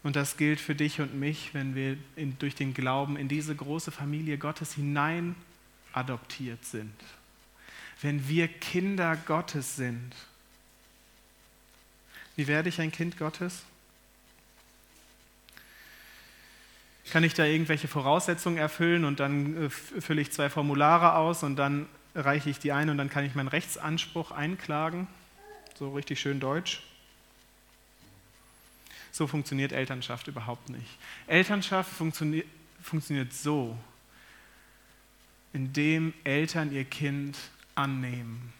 Und 0.03 0.17
das 0.17 0.37
gilt 0.37 0.61
für 0.61 0.75
dich 0.75 1.01
und 1.01 1.15
mich, 1.15 1.55
wenn 1.55 1.75
wir 1.75 1.97
in, 2.17 2.37
durch 2.39 2.55
den 2.55 2.75
Glauben 2.75 3.17
in 3.17 3.29
diese 3.29 3.55
große 3.55 3.93
Familie 3.93 4.37
Gottes 4.37 4.75
hinein 4.75 5.37
adoptiert 5.93 6.65
sind. 6.65 6.95
Wenn 8.01 8.29
wir 8.29 8.49
Kinder 8.49 9.17
Gottes 9.27 9.77
sind. 9.77 10.13
Wie 12.35 12.49
werde 12.49 12.69
ich 12.69 12.81
ein 12.81 12.91
Kind 12.91 13.17
Gottes? 13.17 13.63
Kann 17.11 17.25
ich 17.25 17.35
da 17.35 17.45
irgendwelche 17.45 17.89
Voraussetzungen 17.89 18.57
erfüllen 18.57 19.05
und 19.05 19.21
dann 19.21 19.67
äh, 19.67 19.71
fülle 19.71 20.23
ich 20.23 20.33
zwei 20.33 20.49
Formulare 20.49 21.15
aus 21.15 21.43
und 21.43 21.57
dann 21.57 21.87
reiche 22.15 22.51
ich 22.51 22.59
die 22.59 22.73
ein 22.73 22.91
und 22.91 22.97
dann 22.97 23.11
kann 23.11 23.25
ich 23.25 23.35
meinen 23.35 23.49
Rechtsanspruch 23.49 24.31
einklagen? 24.31 25.07
So 25.79 25.93
richtig 25.93 26.21
schön 26.21 26.41
deutsch. 26.41 26.83
So 29.13 29.27
funktioniert 29.27 29.73
Elternschaft 29.73 30.27
überhaupt 30.27 30.71
nicht. 30.71 30.99
Elternschaft 31.27 31.93
funktioniert, 31.93 32.47
funktioniert 32.83 33.33
so, 33.33 33.79
indem 35.53 36.15
Eltern 36.25 36.73
ihr 36.73 36.85
Kind 36.85 37.37
annehmen. 37.75 38.53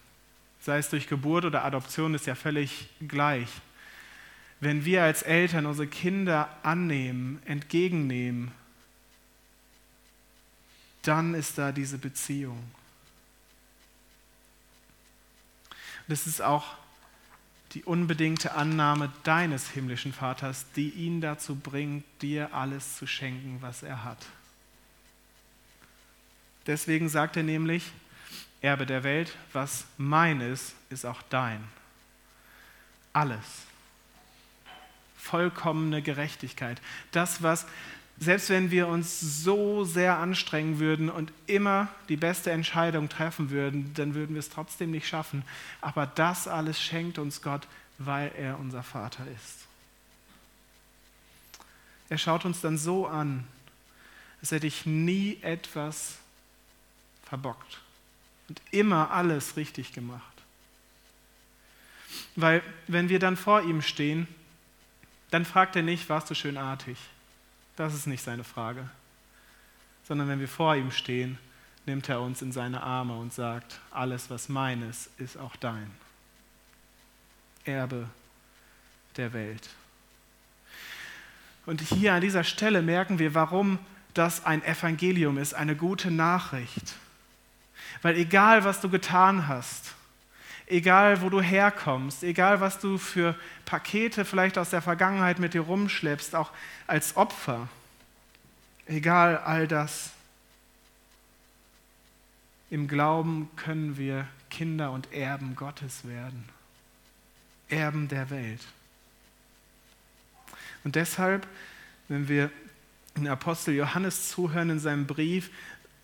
Sei 0.61 0.77
es 0.77 0.89
durch 0.89 1.07
Geburt 1.07 1.43
oder 1.43 1.65
Adoption, 1.65 2.13
ist 2.13 2.27
ja 2.27 2.35
völlig 2.35 2.87
gleich. 3.07 3.49
Wenn 4.59 4.85
wir 4.85 5.03
als 5.03 5.23
Eltern 5.23 5.65
unsere 5.65 5.87
Kinder 5.87 6.55
annehmen, 6.63 7.41
entgegennehmen, 7.45 8.51
dann 11.01 11.33
ist 11.33 11.57
da 11.57 11.71
diese 11.71 11.97
Beziehung. 11.97 12.63
Das 16.07 16.27
ist 16.27 16.41
auch 16.41 16.77
die 17.73 17.83
unbedingte 17.83 18.53
Annahme 18.53 19.11
deines 19.23 19.69
himmlischen 19.69 20.13
Vaters, 20.13 20.65
die 20.75 20.89
ihn 20.89 21.21
dazu 21.21 21.55
bringt, 21.55 22.05
dir 22.21 22.53
alles 22.53 22.97
zu 22.97 23.07
schenken, 23.07 23.57
was 23.61 23.81
er 23.83 24.03
hat. 24.03 24.25
Deswegen 26.67 27.09
sagt 27.09 27.35
er 27.35 27.43
nämlich, 27.43 27.91
Erbe 28.61 28.85
der 28.85 29.03
Welt, 29.03 29.35
was 29.51 29.85
mein 29.97 30.39
ist, 30.39 30.73
ist 30.89 31.05
auch 31.05 31.21
dein. 31.23 31.61
Alles. 33.11 33.65
Vollkommene 35.17 36.01
Gerechtigkeit. 36.01 36.81
Das, 37.11 37.43
was, 37.43 37.65
selbst 38.19 38.49
wenn 38.49 38.71
wir 38.71 38.87
uns 38.87 39.19
so 39.19 39.83
sehr 39.83 40.17
anstrengen 40.17 40.79
würden 40.79 41.09
und 41.09 41.31
immer 41.47 41.89
die 42.09 42.15
beste 42.15 42.51
Entscheidung 42.51 43.09
treffen 43.09 43.49
würden, 43.49 43.93
dann 43.95 44.13
würden 44.13 44.35
wir 44.35 44.39
es 44.39 44.49
trotzdem 44.49 44.91
nicht 44.91 45.07
schaffen. 45.07 45.43
Aber 45.81 46.05
das 46.05 46.47
alles 46.47 46.81
schenkt 46.81 47.17
uns 47.17 47.41
Gott, 47.41 47.67
weil 47.97 48.31
er 48.37 48.59
unser 48.59 48.83
Vater 48.83 49.25
ist. 49.35 49.65
Er 52.09 52.17
schaut 52.17 52.45
uns 52.45 52.61
dann 52.61 52.77
so 52.77 53.07
an, 53.07 53.45
als 54.41 54.51
hätte 54.51 54.67
ich 54.67 54.85
nie 54.85 55.39
etwas 55.41 56.17
verbockt 57.25 57.79
und 58.47 58.61
immer 58.71 59.11
alles 59.11 59.57
richtig 59.57 59.93
gemacht. 59.93 60.21
Weil 62.35 62.61
wenn 62.87 63.09
wir 63.09 63.19
dann 63.19 63.37
vor 63.37 63.61
ihm 63.63 63.81
stehen, 63.81 64.27
dann 65.31 65.45
fragt 65.45 65.75
er 65.75 65.81
nicht, 65.81 66.09
warst 66.09 66.29
du 66.29 66.35
schön 66.35 66.57
artig? 66.57 66.97
Das 67.75 67.93
ist 67.93 68.07
nicht 68.07 68.23
seine 68.23 68.43
Frage. 68.43 68.89
Sondern 70.03 70.27
wenn 70.27 70.39
wir 70.39 70.47
vor 70.47 70.75
ihm 70.75 70.91
stehen, 70.91 71.37
nimmt 71.85 72.09
er 72.09 72.21
uns 72.21 72.41
in 72.41 72.51
seine 72.51 72.83
Arme 72.83 73.15
und 73.15 73.33
sagt, 73.33 73.79
alles, 73.91 74.29
was 74.29 74.49
meines, 74.49 75.09
ist 75.17 75.37
auch 75.37 75.55
dein. 75.55 75.91
Erbe 77.65 78.07
der 79.17 79.33
Welt. 79.33 79.69
Und 81.65 81.81
hier 81.81 82.13
an 82.13 82.21
dieser 82.21 82.43
Stelle 82.43 82.81
merken 82.81 83.19
wir, 83.19 83.33
warum 83.33 83.79
das 84.13 84.45
ein 84.45 84.63
Evangelium 84.63 85.37
ist, 85.37 85.53
eine 85.53 85.75
gute 85.75 86.11
Nachricht. 86.11 86.95
Weil 88.01 88.17
egal, 88.17 88.63
was 88.63 88.81
du 88.81 88.89
getan 88.89 89.47
hast, 89.47 89.93
egal, 90.67 91.21
wo 91.21 91.29
du 91.29 91.41
herkommst, 91.41 92.23
egal, 92.23 92.61
was 92.61 92.79
du 92.79 92.97
für 92.97 93.35
Pakete 93.65 94.25
vielleicht 94.25 94.57
aus 94.57 94.69
der 94.69 94.81
Vergangenheit 94.81 95.39
mit 95.39 95.53
dir 95.53 95.61
rumschleppst, 95.61 96.35
auch 96.35 96.51
als 96.87 97.15
Opfer, 97.15 97.67
egal 98.87 99.37
all 99.37 99.67
das, 99.67 100.11
im 102.69 102.87
Glauben 102.87 103.51
können 103.55 103.97
wir 103.97 104.27
Kinder 104.49 104.91
und 104.91 105.13
Erben 105.13 105.55
Gottes 105.55 106.07
werden. 106.07 106.49
Erben 107.69 108.07
der 108.07 108.29
Welt. 108.29 108.61
Und 110.83 110.95
deshalb, 110.95 111.47
wenn 112.07 112.27
wir 112.27 112.51
den 113.15 113.27
Apostel 113.27 113.75
Johannes 113.75 114.29
zuhören 114.29 114.71
in 114.71 114.79
seinem 114.79 115.05
Brief, 115.05 115.51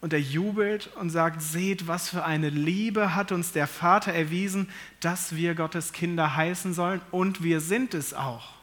und 0.01 0.13
er 0.13 0.21
jubelt 0.21 0.87
und 0.95 1.09
sagt, 1.09 1.41
seht, 1.41 1.87
was 1.87 2.09
für 2.09 2.23
eine 2.23 2.49
Liebe 2.49 3.15
hat 3.15 3.31
uns 3.31 3.51
der 3.51 3.67
Vater 3.67 4.13
erwiesen, 4.13 4.69
dass 5.01 5.35
wir 5.35 5.55
Gottes 5.55 5.91
Kinder 5.91 6.35
heißen 6.35 6.73
sollen 6.73 7.01
und 7.11 7.43
wir 7.43 7.59
sind 7.59 7.93
es 7.93 8.13
auch. 8.13 8.53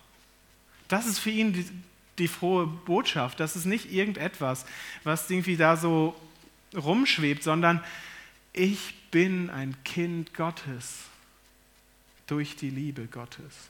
Das 0.88 1.07
ist 1.07 1.18
für 1.18 1.31
ihn 1.31 1.53
die, 1.53 1.66
die 2.18 2.29
frohe 2.29 2.66
Botschaft. 2.66 3.40
Das 3.40 3.57
ist 3.57 3.66
nicht 3.66 3.92
irgendetwas, 3.92 4.64
was 5.05 5.29
irgendwie 5.29 5.57
da 5.57 5.77
so 5.77 6.18
rumschwebt, 6.75 7.42
sondern 7.42 7.83
ich 8.53 8.94
bin 9.11 9.51
ein 9.51 9.77
Kind 9.85 10.33
Gottes 10.33 11.05
durch 12.27 12.57
die 12.57 12.70
Liebe 12.70 13.07
Gottes. 13.07 13.68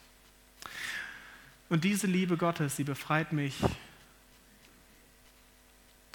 Und 1.69 1.83
diese 1.83 2.07
Liebe 2.07 2.37
Gottes, 2.37 2.77
sie 2.77 2.85
befreit 2.85 3.33
mich 3.33 3.55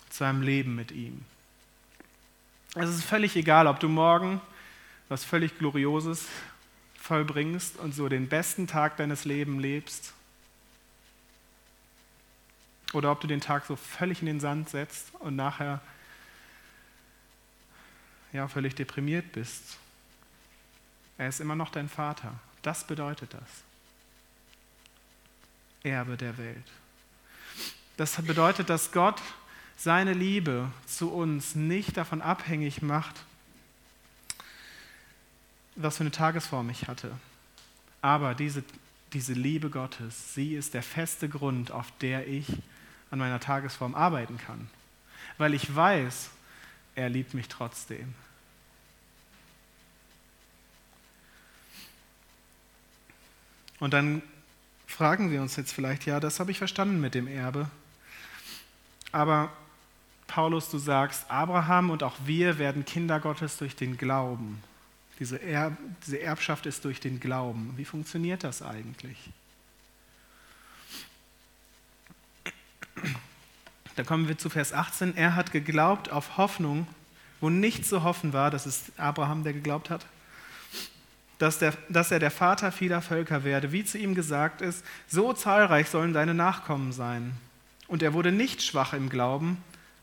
zu 0.08 0.24
einem 0.24 0.42
Leben 0.42 0.74
mit 0.74 0.92
ihm. 0.92 1.24
Es 2.74 2.88
ist 2.88 3.04
völlig 3.04 3.36
egal, 3.36 3.66
ob 3.66 3.80
du 3.80 3.88
morgen 3.88 4.40
was 5.08 5.24
völlig 5.24 5.58
Glorioses 5.58 6.26
vollbringst 6.98 7.76
und 7.76 7.94
so 7.94 8.08
den 8.08 8.28
besten 8.28 8.66
Tag 8.66 8.96
deines 8.96 9.24
Lebens 9.24 9.60
lebst. 9.60 10.14
Oder 12.92 13.12
ob 13.12 13.20
du 13.20 13.26
den 13.26 13.40
Tag 13.40 13.66
so 13.66 13.76
völlig 13.76 14.20
in 14.20 14.26
den 14.26 14.40
Sand 14.40 14.70
setzt 14.70 15.14
und 15.16 15.36
nachher 15.36 15.80
ja, 18.32 18.48
völlig 18.48 18.74
deprimiert 18.74 19.32
bist 19.32 19.78
er 21.22 21.28
ist 21.28 21.40
immer 21.40 21.54
noch 21.54 21.70
dein 21.70 21.88
Vater. 21.88 22.34
Das 22.62 22.84
bedeutet 22.84 23.32
das. 23.32 23.48
Erbe 25.84 26.16
der 26.16 26.36
Welt. 26.36 26.64
Das 27.96 28.20
bedeutet, 28.22 28.68
dass 28.68 28.90
Gott 28.90 29.20
seine 29.76 30.12
Liebe 30.12 30.70
zu 30.86 31.12
uns 31.12 31.54
nicht 31.54 31.96
davon 31.96 32.22
abhängig 32.22 32.82
macht, 32.82 33.24
was 35.74 35.96
für 35.96 36.02
eine 36.02 36.10
Tagesform 36.10 36.70
ich 36.70 36.88
hatte. 36.88 37.10
Aber 38.00 38.34
diese, 38.34 38.62
diese 39.12 39.32
Liebe 39.32 39.70
Gottes, 39.70 40.34
sie 40.34 40.54
ist 40.54 40.74
der 40.74 40.82
feste 40.82 41.28
Grund, 41.28 41.70
auf 41.70 41.92
der 42.00 42.28
ich 42.28 42.46
an 43.10 43.18
meiner 43.18 43.40
Tagesform 43.40 43.94
arbeiten 43.94 44.38
kann. 44.38 44.68
Weil 45.38 45.54
ich 45.54 45.74
weiß, 45.74 46.30
er 46.94 47.08
liebt 47.08 47.34
mich 47.34 47.48
trotzdem. 47.48 48.14
Und 53.78 53.92
dann 53.92 54.22
fragen 54.86 55.30
wir 55.30 55.42
uns 55.42 55.56
jetzt 55.56 55.72
vielleicht, 55.72 56.06
ja, 56.06 56.20
das 56.20 56.38
habe 56.38 56.50
ich 56.50 56.58
verstanden 56.58 57.00
mit 57.00 57.14
dem 57.14 57.26
Erbe. 57.26 57.68
Aber 59.10 59.52
Paulus, 60.32 60.70
du 60.70 60.78
sagst, 60.78 61.30
Abraham 61.30 61.90
und 61.90 62.02
auch 62.02 62.16
wir 62.24 62.56
werden 62.56 62.86
Kinder 62.86 63.20
Gottes 63.20 63.58
durch 63.58 63.76
den 63.76 63.98
Glauben. 63.98 64.62
Diese, 65.18 65.36
Erb, 65.36 65.76
diese 66.06 66.22
Erbschaft 66.22 66.64
ist 66.64 66.86
durch 66.86 67.00
den 67.00 67.20
Glauben. 67.20 67.74
Wie 67.76 67.84
funktioniert 67.84 68.42
das 68.42 68.62
eigentlich? 68.62 69.18
Da 73.94 74.04
kommen 74.04 74.26
wir 74.26 74.38
zu 74.38 74.48
Vers 74.48 74.72
18. 74.72 75.18
Er 75.18 75.36
hat 75.36 75.52
geglaubt 75.52 76.10
auf 76.10 76.38
Hoffnung, 76.38 76.86
wo 77.42 77.50
nicht 77.50 77.84
zu 77.84 78.02
hoffen 78.02 78.32
war, 78.32 78.50
das 78.50 78.66
ist 78.66 78.90
Abraham, 78.96 79.44
der 79.44 79.52
geglaubt 79.52 79.90
hat, 79.90 80.06
dass, 81.36 81.58
der, 81.58 81.74
dass 81.90 82.10
er 82.10 82.20
der 82.20 82.30
Vater 82.30 82.72
vieler 82.72 83.02
Völker 83.02 83.44
werde, 83.44 83.72
wie 83.72 83.84
zu 83.84 83.98
ihm 83.98 84.14
gesagt 84.14 84.62
ist, 84.62 84.82
so 85.08 85.34
zahlreich 85.34 85.90
sollen 85.90 86.14
deine 86.14 86.32
Nachkommen 86.32 86.92
sein. 86.92 87.36
Und 87.86 88.02
er 88.02 88.14
wurde 88.14 88.32
nicht 88.32 88.62
schwach 88.62 88.94
im 88.94 89.10
Glauben, 89.10 89.62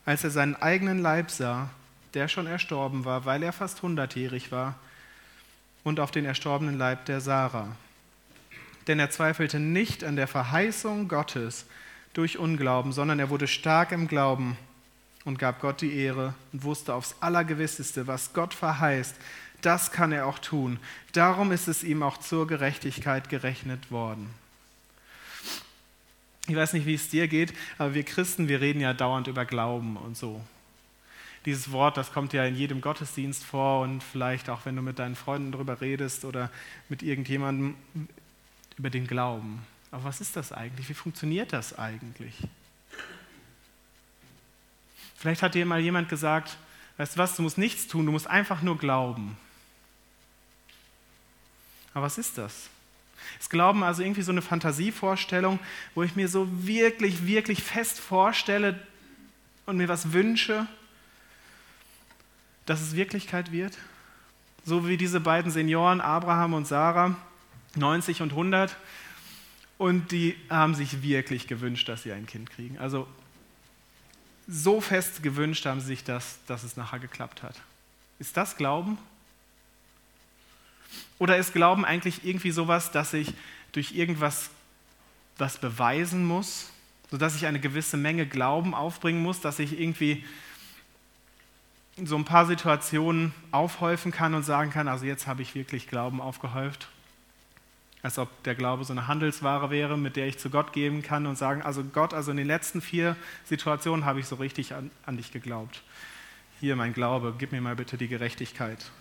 als 0.10 0.24
er 0.24 0.32
seinen 0.32 0.56
eigenen 0.56 0.98
Leib 0.98 1.30
sah, 1.30 1.70
der 2.16 2.28
schon 2.28 2.48
erstorben 2.48 3.06
war, 3.06 3.26
weil 3.26 3.44
er 3.44 3.54
fast 3.54 3.84
hundertjährig 3.84 4.52
war, 4.52 4.74
und 5.84 6.00
auf 6.00 6.10
den 6.10 6.26
erstorbenen 6.26 6.80
Leib 6.80 7.06
der 7.06 7.22
Sarah. 7.22 7.68
Denn 8.88 9.00
er 9.00 9.12
zweifelte 9.12 9.60
nicht 9.60 10.04
an 10.04 10.16
der 10.16 10.26
Verheißung 10.26 11.10
Gottes 11.10 11.68
durch 12.14 12.40
Unglauben, 12.40 12.92
sondern 12.92 13.20
er 13.20 13.30
wurde 13.30 13.48
stark 13.48 13.92
im 13.92 14.08
Glauben 14.08 14.58
und 15.26 15.38
gab 15.38 15.62
Gott 15.62 15.80
die 15.82 15.96
Ehre 15.96 16.34
und 16.54 16.64
wusste 16.64 16.96
aufs 16.96 17.16
Allergewisseste, 17.20 18.08
was 18.08 18.34
Gott 18.34 18.56
verheißt, 18.56 19.16
das 19.62 19.92
kann 19.92 20.12
er 20.12 20.26
auch 20.26 20.40
tun. 20.40 20.80
Darum 21.14 21.52
ist 21.52 21.68
es 21.68 21.84
ihm 21.84 22.02
auch 22.02 22.18
zur 22.18 22.48
Gerechtigkeit 22.48 23.30
gerechnet 23.30 23.92
worden. 23.92 24.34
Ich 26.50 26.56
weiß 26.56 26.74
nicht, 26.74 26.88
wie 26.88 26.96
es 26.96 27.10
dir 27.10 27.28
geht, 27.28 27.54
aber 27.78 27.94
wir 27.94 28.02
Christen, 28.02 28.48
wir 28.48 28.60
reden 28.60 28.82
ja 28.82 28.96
dauernd 28.96 29.28
über 29.28 29.46
Glauben 29.46 29.98
und 29.98 30.18
so. 30.18 30.44
Dieses 31.46 31.72
Wort, 31.72 31.96
das 31.96 32.12
kommt 32.12 32.34
ja 32.34 32.44
in 32.44 32.56
jedem 32.56 32.82
Gottesdienst 32.82 33.44
vor 33.44 33.82
und 33.82 34.02
vielleicht 34.02 34.50
auch, 34.50 34.66
wenn 34.66 34.76
du 34.76 34.82
mit 34.82 34.98
deinen 34.98 35.16
Freunden 35.16 35.52
darüber 35.52 35.80
redest 35.80 36.26
oder 36.26 36.50
mit 36.90 37.04
irgendjemandem 37.04 37.76
über 38.80 38.90
den 38.90 39.06
Glauben. 39.06 39.62
Aber 39.92 40.06
was 40.06 40.22
ist 40.22 40.36
das 40.36 40.52
eigentlich? 40.52 40.90
Wie 40.90 40.96
funktioniert 40.96 41.54
das 41.54 41.78
eigentlich? 41.78 42.34
Vielleicht 45.18 45.44
hat 45.44 45.54
dir 45.54 45.68
mal 45.68 45.80
jemand 45.80 46.10
gesagt, 46.10 46.58
weißt 46.98 47.14
du 47.14 47.20
was, 47.20 47.36
du 47.36 47.44
musst 47.44 47.60
nichts 47.60 47.88
tun, 47.88 48.08
du 48.08 48.12
musst 48.12 48.26
einfach 48.26 48.64
nur 48.64 48.80
glauben. 48.80 49.38
Aber 51.94 52.06
was 52.06 52.18
ist 52.18 52.40
das? 52.40 52.70
Ist 53.40 53.50
Glauben 53.50 53.84
also 53.84 54.02
irgendwie 54.02 54.22
so 54.22 54.32
eine 54.32 54.42
Fantasievorstellung, 54.42 55.60
wo 55.96 56.04
ich 56.04 56.16
mir 56.16 56.28
so 56.28 56.48
wirklich, 56.52 57.26
wirklich 57.26 57.64
fest 57.64 58.00
vorstelle 58.00 58.80
und 59.66 59.78
mir 59.78 59.88
was 59.88 60.14
wünsche, 60.14 60.68
dass 62.66 62.82
es 62.82 62.96
Wirklichkeit 62.96 63.52
wird? 63.52 63.78
So 64.66 64.88
wie 64.88 64.98
diese 64.98 65.20
beiden 65.20 65.52
Senioren, 65.52 66.02
Abraham 66.02 66.54
und 66.54 66.68
Sarah, 66.68 67.16
90 67.76 68.22
und 68.22 68.32
100, 68.32 68.76
und 69.80 70.12
die 70.12 70.36
haben 70.50 70.76
sich 70.76 71.02
wirklich 71.02 71.48
gewünscht, 71.48 71.88
dass 71.88 72.04
sie 72.04 72.12
ein 72.12 72.26
Kind 72.26 72.50
kriegen. 72.50 72.78
Also 72.78 73.08
so 74.48 74.82
fest 74.82 75.24
gewünscht 75.24 75.66
haben 75.66 75.80
sie 75.80 75.88
sich 75.88 76.04
das, 76.04 76.40
dass 76.48 76.64
es 76.64 76.76
nachher 76.76 77.00
geklappt 77.00 77.44
hat. 77.44 77.56
Ist 78.20 78.36
das 78.36 78.58
Glauben? 78.58 78.98
Oder 81.18 81.38
ist 81.38 81.54
Glauben 81.54 81.86
eigentlich 81.86 82.26
irgendwie 82.26 82.52
sowas, 82.52 82.92
dass 82.92 83.14
ich 83.14 83.34
durch 83.72 83.94
irgendwas 83.94 84.50
was 85.38 85.58
beweisen 85.58 86.26
muss, 86.26 86.72
sodass 87.12 87.36
ich 87.36 87.46
eine 87.46 87.60
gewisse 87.60 87.98
Menge 87.98 88.26
Glauben 88.26 88.74
aufbringen 88.74 89.22
muss, 89.22 89.42
dass 89.42 89.60
ich 89.60 89.80
irgendwie 89.80 90.26
so 92.04 92.16
ein 92.16 92.26
paar 92.26 92.46
Situationen 92.46 93.34
aufhäufen 93.52 94.12
kann 94.12 94.34
und 94.34 94.44
sagen 94.44 94.72
kann, 94.72 94.88
also 94.88 95.06
jetzt 95.06 95.28
habe 95.28 95.42
ich 95.42 95.56
wirklich 95.56 95.88
Glauben 95.88 96.22
aufgehäuft 96.22 96.90
als 98.02 98.18
ob 98.18 98.44
der 98.44 98.56
Glaube 98.56 98.86
so 98.86 98.94
eine 98.94 99.08
Handelsware 99.08 99.70
wäre, 99.70 99.98
mit 99.98 100.16
der 100.16 100.28
ich 100.28 100.38
zu 100.38 100.50
Gott 100.50 100.72
geben 100.72 101.02
kann 101.02 101.26
und 101.26 101.38
sagen, 101.38 101.62
also 101.62 101.84
Gott, 101.84 102.14
also 102.14 102.32
in 102.32 102.38
den 102.38 102.48
letzten 102.48 102.82
vier 102.82 103.16
Situationen 103.44 104.06
habe 104.06 104.20
ich 104.20 104.26
so 104.26 104.36
richtig 104.36 104.74
an, 104.74 104.90
an 105.06 105.18
dich 105.18 105.32
geglaubt. 105.32 105.84
Hier 106.62 106.76
mein 106.76 106.94
Glaube, 106.94 107.36
gib 107.38 107.52
mir 107.52 107.62
mal 107.62 107.76
bitte 107.76 107.98
die 107.98 108.08
Gerechtigkeit. 108.08 108.92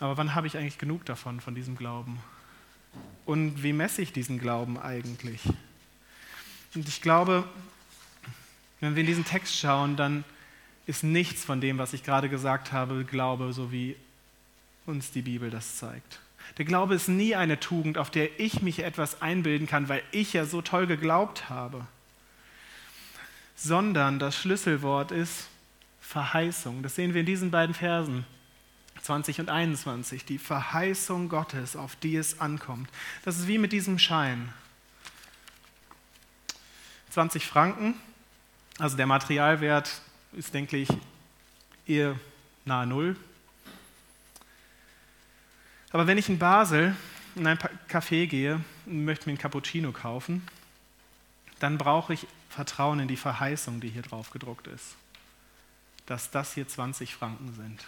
Aber 0.00 0.16
wann 0.16 0.34
habe 0.34 0.46
ich 0.46 0.56
eigentlich 0.56 0.78
genug 0.78 1.04
davon, 1.04 1.40
von 1.40 1.54
diesem 1.54 1.76
Glauben? 1.76 2.18
Und 3.26 3.62
wie 3.62 3.72
messe 3.72 4.02
ich 4.02 4.12
diesen 4.12 4.38
Glauben 4.38 4.78
eigentlich? 4.78 5.42
Und 6.74 6.88
ich 6.88 7.02
glaube, 7.02 7.44
wenn 8.80 8.96
wir 8.96 9.00
in 9.00 9.06
diesen 9.06 9.24
Text 9.24 9.56
schauen, 9.58 9.96
dann 9.96 10.24
ist 10.86 11.04
nichts 11.04 11.44
von 11.44 11.60
dem, 11.60 11.78
was 11.78 11.92
ich 11.92 12.02
gerade 12.02 12.28
gesagt 12.28 12.72
habe, 12.72 13.04
Glaube, 13.04 13.52
so 13.52 13.70
wie 13.70 13.94
uns 14.86 15.12
die 15.12 15.22
Bibel 15.22 15.50
das 15.50 15.76
zeigt. 15.76 16.20
Der 16.58 16.64
Glaube 16.64 16.94
ist 16.94 17.08
nie 17.08 17.36
eine 17.36 17.60
Tugend, 17.60 17.98
auf 17.98 18.10
der 18.10 18.40
ich 18.40 18.62
mich 18.62 18.80
etwas 18.80 19.22
einbilden 19.22 19.66
kann, 19.66 19.88
weil 19.88 20.02
ich 20.10 20.32
ja 20.32 20.46
so 20.46 20.62
toll 20.62 20.86
geglaubt 20.86 21.48
habe, 21.48 21.86
sondern 23.54 24.18
das 24.18 24.36
Schlüsselwort 24.36 25.12
ist 25.12 25.48
Verheißung. 26.00 26.82
Das 26.82 26.96
sehen 26.96 27.14
wir 27.14 27.20
in 27.20 27.26
diesen 27.26 27.50
beiden 27.50 27.74
Versen. 27.74 28.24
20 29.02 29.40
und 29.40 29.48
21, 29.48 30.24
die 30.24 30.38
Verheißung 30.38 31.28
Gottes, 31.28 31.76
auf 31.76 31.96
die 31.96 32.16
es 32.16 32.40
ankommt. 32.40 32.88
Das 33.24 33.38
ist 33.38 33.46
wie 33.46 33.58
mit 33.58 33.72
diesem 33.72 33.98
Schein. 33.98 34.52
20 37.10 37.46
Franken, 37.46 37.94
also 38.78 38.96
der 38.96 39.06
Materialwert 39.06 40.00
ist, 40.32 40.54
denke 40.54 40.76
ich, 40.76 40.88
eher 41.86 42.14
nahe 42.64 42.86
Null, 42.86 43.16
aber 45.92 46.06
wenn 46.06 46.18
ich 46.18 46.28
in 46.28 46.38
Basel 46.38 46.94
in 47.34 47.46
ein 47.46 47.58
Café 47.88 48.26
gehe 48.26 48.60
und 48.86 49.04
möchte 49.04 49.26
mir 49.26 49.32
einen 49.32 49.38
Cappuccino 49.38 49.92
kaufen, 49.92 50.46
dann 51.58 51.78
brauche 51.78 52.14
ich 52.14 52.26
Vertrauen 52.48 53.00
in 53.00 53.08
die 53.08 53.16
Verheißung, 53.16 53.80
die 53.80 53.88
hier 53.88 54.02
drauf 54.02 54.30
gedruckt 54.30 54.66
ist, 54.66 54.96
dass 56.06 56.30
das 56.30 56.54
hier 56.54 56.66
20 56.66 57.14
Franken 57.14 57.54
sind. 57.54 57.86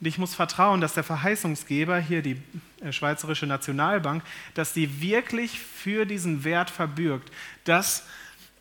Und 0.00 0.06
ich 0.06 0.18
muss 0.18 0.34
vertrauen, 0.34 0.80
dass 0.80 0.94
der 0.94 1.04
Verheißungsgeber, 1.04 1.98
hier 1.98 2.20
die 2.20 2.42
äh, 2.80 2.92
Schweizerische 2.92 3.46
Nationalbank, 3.46 4.22
dass 4.54 4.72
die 4.72 5.00
wirklich 5.00 5.58
für 5.58 6.04
diesen 6.04 6.44
Wert 6.44 6.70
verbürgt, 6.70 7.32
dass, 7.64 8.04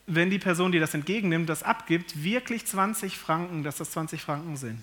wenn 0.08 0.30
die 0.30 0.40
Person, 0.40 0.72
die 0.72 0.80
das 0.80 0.94
entgegennimmt, 0.94 1.50
das 1.50 1.64
abgibt, 1.64 2.24
wirklich 2.24 2.66
20 2.66 3.18
Franken, 3.18 3.64
dass 3.64 3.78
das 3.78 3.92
20 3.92 4.22
Franken 4.22 4.56
sind. 4.56 4.82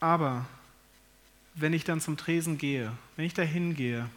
Aber 0.00 0.46
wenn 1.54 1.72
ich 1.72 1.84
dann 1.84 2.00
zum 2.00 2.16
Tresen 2.16 2.56
gehe, 2.56 2.92
wenn 3.16 3.24
ich 3.26 3.34
da 3.34 3.42
hingehe, 3.42 4.08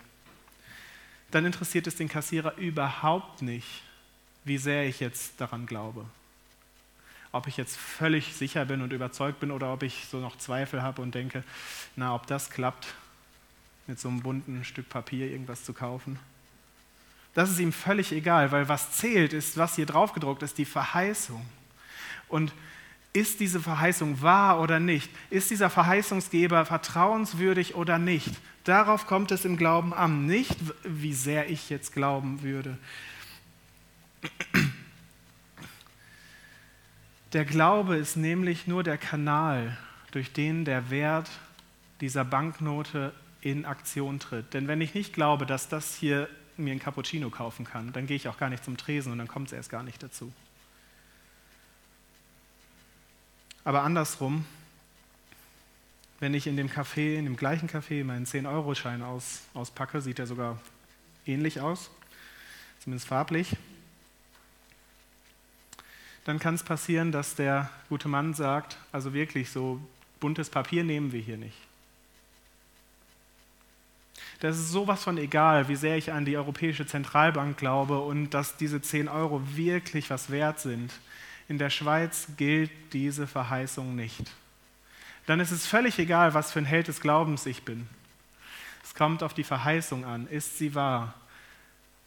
dann 1.31 1.45
interessiert 1.45 1.88
es 1.88 1.95
den 1.95 2.07
Kassierer 2.07 2.55
überhaupt 2.57 3.41
nicht, 3.41 3.81
wie 4.45 4.57
sehr 4.57 4.86
ich 4.86 4.99
jetzt 4.99 5.41
daran 5.41 5.65
glaube. 5.65 6.05
Ob 7.31 7.47
ich 7.47 7.57
jetzt 7.57 7.77
völlig 7.77 8.33
sicher 8.35 8.65
bin 8.65 8.81
und 8.81 8.91
überzeugt 8.91 9.39
bin 9.39 9.51
oder 9.51 9.71
ob 9.73 9.83
ich 9.83 10.05
so 10.09 10.19
noch 10.19 10.37
Zweifel 10.37 10.81
habe 10.81 11.01
und 11.01 11.15
denke, 11.15 11.43
na, 11.95 12.13
ob 12.13 12.27
das 12.27 12.49
klappt, 12.49 12.93
mit 13.87 13.99
so 13.99 14.09
einem 14.09 14.21
bunten 14.21 14.63
Stück 14.63 14.89
Papier 14.89 15.31
irgendwas 15.31 15.63
zu 15.63 15.73
kaufen. 15.73 16.19
Das 17.33 17.49
ist 17.49 17.59
ihm 17.59 17.71
völlig 17.71 18.11
egal, 18.11 18.51
weil 18.51 18.67
was 18.67 18.91
zählt 18.91 19.33
ist, 19.33 19.57
was 19.57 19.75
hier 19.75 19.85
drauf 19.85 20.13
gedruckt 20.13 20.43
ist, 20.43 20.57
die 20.57 20.65
Verheißung. 20.65 21.45
Und 22.27 22.53
ist 23.13 23.39
diese 23.39 23.59
Verheißung 23.59 24.21
wahr 24.21 24.61
oder 24.61 24.79
nicht? 24.79 25.09
Ist 25.29 25.49
dieser 25.49 25.69
Verheißungsgeber 25.69 26.65
vertrauenswürdig 26.65 27.75
oder 27.75 27.97
nicht? 27.97 28.31
Darauf 28.63 29.07
kommt 29.07 29.31
es 29.31 29.43
im 29.43 29.57
Glauben 29.57 29.93
an, 29.93 30.25
nicht 30.25 30.55
wie 30.83 31.13
sehr 31.13 31.49
ich 31.49 31.69
jetzt 31.69 31.93
glauben 31.93 32.41
würde. 32.41 32.77
Der 37.33 37.45
Glaube 37.45 37.95
ist 37.95 38.17
nämlich 38.17 38.67
nur 38.67 38.83
der 38.83 38.97
Kanal, 38.97 39.77
durch 40.11 40.33
den 40.33 40.65
der 40.65 40.89
Wert 40.89 41.29
dieser 42.01 42.25
Banknote 42.25 43.13
in 43.39 43.65
Aktion 43.65 44.19
tritt. 44.19 44.53
Denn 44.53 44.67
wenn 44.67 44.81
ich 44.81 44.93
nicht 44.93 45.13
glaube, 45.13 45.45
dass 45.45 45.69
das 45.69 45.95
hier 45.95 46.27
mir 46.57 46.73
ein 46.73 46.79
Cappuccino 46.79 47.29
kaufen 47.29 47.65
kann, 47.65 47.93
dann 47.93 48.05
gehe 48.05 48.17
ich 48.17 48.27
auch 48.27 48.37
gar 48.37 48.49
nicht 48.49 48.65
zum 48.65 48.75
Tresen 48.75 49.13
und 49.13 49.17
dann 49.17 49.29
kommt 49.29 49.47
es 49.47 49.53
erst 49.53 49.69
gar 49.69 49.83
nicht 49.83 50.03
dazu. 50.03 50.33
Aber 53.63 53.83
andersrum, 53.83 54.43
wenn 56.19 56.33
ich 56.33 56.47
in 56.47 56.57
dem 56.57 56.69
Café, 56.69 57.15
in 57.15 57.23
dem 57.23 57.37
gleichen 57.37 57.69
Café 57.69 58.03
meinen 58.03 58.25
10-Euro-Schein 58.25 59.01
aus, 59.01 59.43
auspacke, 59.53 60.01
sieht 60.01 60.19
er 60.19 60.27
sogar 60.27 60.59
ähnlich 61.25 61.61
aus, 61.61 61.91
zumindest 62.79 63.07
farblich, 63.07 63.55
dann 66.25 66.39
kann 66.39 66.55
es 66.55 66.63
passieren, 66.63 67.12
dass 67.12 67.36
der 67.36 67.69
gute 67.89 68.07
Mann 68.07 68.34
sagt, 68.34 68.77
also 68.91 69.13
wirklich 69.13 69.49
so 69.49 69.81
buntes 70.19 70.49
Papier 70.49 70.84
nehmen 70.84 71.12
wir 71.12 71.21
hier 71.21 71.38
nicht. 71.38 71.57
Das 74.39 74.57
ist 74.57 74.71
sowas 74.71 75.03
von 75.03 75.17
egal, 75.17 75.67
wie 75.67 75.75
sehr 75.75 75.97
ich 75.97 76.12
an 76.12 76.25
die 76.25 76.36
Europäische 76.36 76.88
Zentralbank 76.88 77.57
glaube 77.57 77.99
und 77.99 78.31
dass 78.31 78.57
diese 78.57 78.81
10 78.81 79.07
Euro 79.07 79.41
wirklich 79.55 80.10
was 80.10 80.31
wert 80.31 80.60
sind. 80.60 80.91
In 81.47 81.60
der 81.60 81.69
Schweiz 81.69 82.27
gilt 82.38 82.71
diese 82.93 83.27
Verheißung 83.27 83.95
nicht. 83.95 84.31
dann 85.27 85.39
ist 85.39 85.51
es 85.51 85.67
völlig 85.67 85.99
egal, 85.99 86.34
was 86.34 86.51
für 86.51 86.60
ein 86.60 86.65
Held 86.65 86.88
des 86.88 87.01
Glaubens 87.01 87.45
ich 87.45 87.63
bin. 87.63 87.88
Es 88.84 88.95
kommt 88.95 89.21
auf 89.21 89.34
die 89.34 89.43
Verheißung 89.43 90.05
an. 90.05 90.27
Ist 90.27 90.57
sie 90.57 90.73
wahr? 90.73 91.13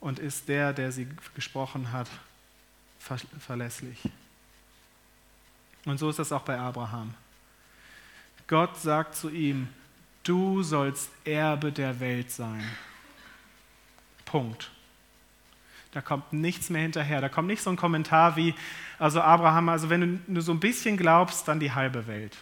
Und 0.00 0.18
ist 0.18 0.48
der, 0.48 0.72
der 0.72 0.92
sie 0.92 1.06
gesprochen 1.34 1.92
hat, 1.92 2.10
verlässlich? 3.38 3.98
Und 5.84 5.98
so 5.98 6.08
ist 6.08 6.18
das 6.18 6.32
auch 6.32 6.42
bei 6.42 6.58
Abraham. 6.58 7.14
Gott 8.46 8.78
sagt 8.78 9.14
zu 9.14 9.30
ihm, 9.30 9.68
du 10.22 10.62
sollst 10.62 11.10
Erbe 11.24 11.72
der 11.72 12.00
Welt 12.00 12.30
sein. 12.30 12.64
Punkt. 14.24 14.70
Da 15.92 16.00
kommt 16.00 16.32
nichts 16.32 16.70
mehr 16.70 16.82
hinterher. 16.82 17.20
Da 17.20 17.28
kommt 17.28 17.48
nicht 17.48 17.62
so 17.62 17.70
ein 17.70 17.76
Kommentar 17.76 18.36
wie, 18.36 18.54
also 18.98 19.20
Abraham, 19.20 19.68
also 19.68 19.90
wenn 19.90 20.00
du 20.00 20.32
nur 20.32 20.42
so 20.42 20.52
ein 20.52 20.60
bisschen 20.60 20.96
glaubst, 20.96 21.46
dann 21.46 21.60
die 21.60 21.72
halbe 21.72 22.06
Welt. 22.06 22.36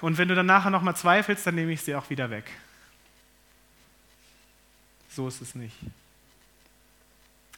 Und 0.00 0.18
wenn 0.18 0.28
du 0.28 0.34
dann 0.34 0.46
nachher 0.46 0.70
nochmal 0.70 0.96
zweifelst, 0.96 1.46
dann 1.46 1.54
nehme 1.54 1.72
ich 1.72 1.80
sie 1.80 1.94
auch 1.94 2.10
wieder 2.10 2.28
weg. 2.28 2.50
So 5.08 5.26
ist 5.26 5.40
es 5.40 5.54
nicht. 5.54 5.76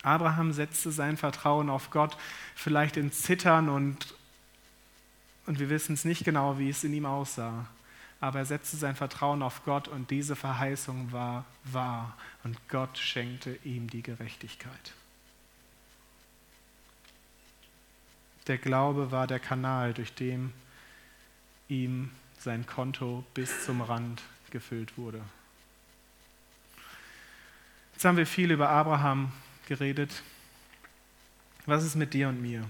Abraham 0.07 0.53
setzte 0.53 0.93
sein 0.93 1.17
Vertrauen 1.17 1.69
auf 1.69 1.91
Gott 1.91 2.17
vielleicht 2.55 2.97
in 2.97 3.11
Zittern 3.11 3.69
und, 3.69 4.15
und 5.47 5.59
wir 5.59 5.69
wissen 5.69 5.95
es 5.95 6.05
nicht 6.05 6.25
genau, 6.25 6.61
wie 6.61 6.71
es 6.71 6.85
in 6.85 6.95
ihm 6.95 7.07
aussah. 7.07 7.67
Aber 8.21 8.39
er 8.39 8.47
setzte 8.47 8.77
sein 8.77 8.95
Vertrauen 8.95 9.43
auf 9.43 9.65
Gott 9.65 9.89
und 9.89 10.13
diese 10.13 10.37
Verheißung 10.37 11.11
war 11.11 11.45
wahr 11.65 12.17
und 12.45 12.57
Gott 12.69 12.97
schenkte 12.99 13.59
ihm 13.65 13.91
die 13.91 14.03
Gerechtigkeit. 14.03 14.93
Der 18.47 18.59
Glaube 18.59 19.11
war 19.11 19.27
der 19.27 19.41
Kanal, 19.41 19.93
durch 19.93 20.15
den 20.15 20.53
ihm 21.69 22.13
sein 22.39 22.65
Konto 22.65 23.25
bis 23.35 23.65
zum 23.65 23.81
Rand 23.81 24.23
gefüllt 24.51 24.97
wurde. 24.97 25.21
Jetzt 27.95 28.05
haben 28.05 28.17
wir 28.17 28.27
viel 28.27 28.53
über 28.53 28.69
Abraham 28.69 29.33
geredet. 29.67 30.23
Was 31.67 31.85
ist 31.85 31.97
mit 31.97 32.15
dir 32.15 32.29
und 32.29 32.41
mir? 32.41 32.65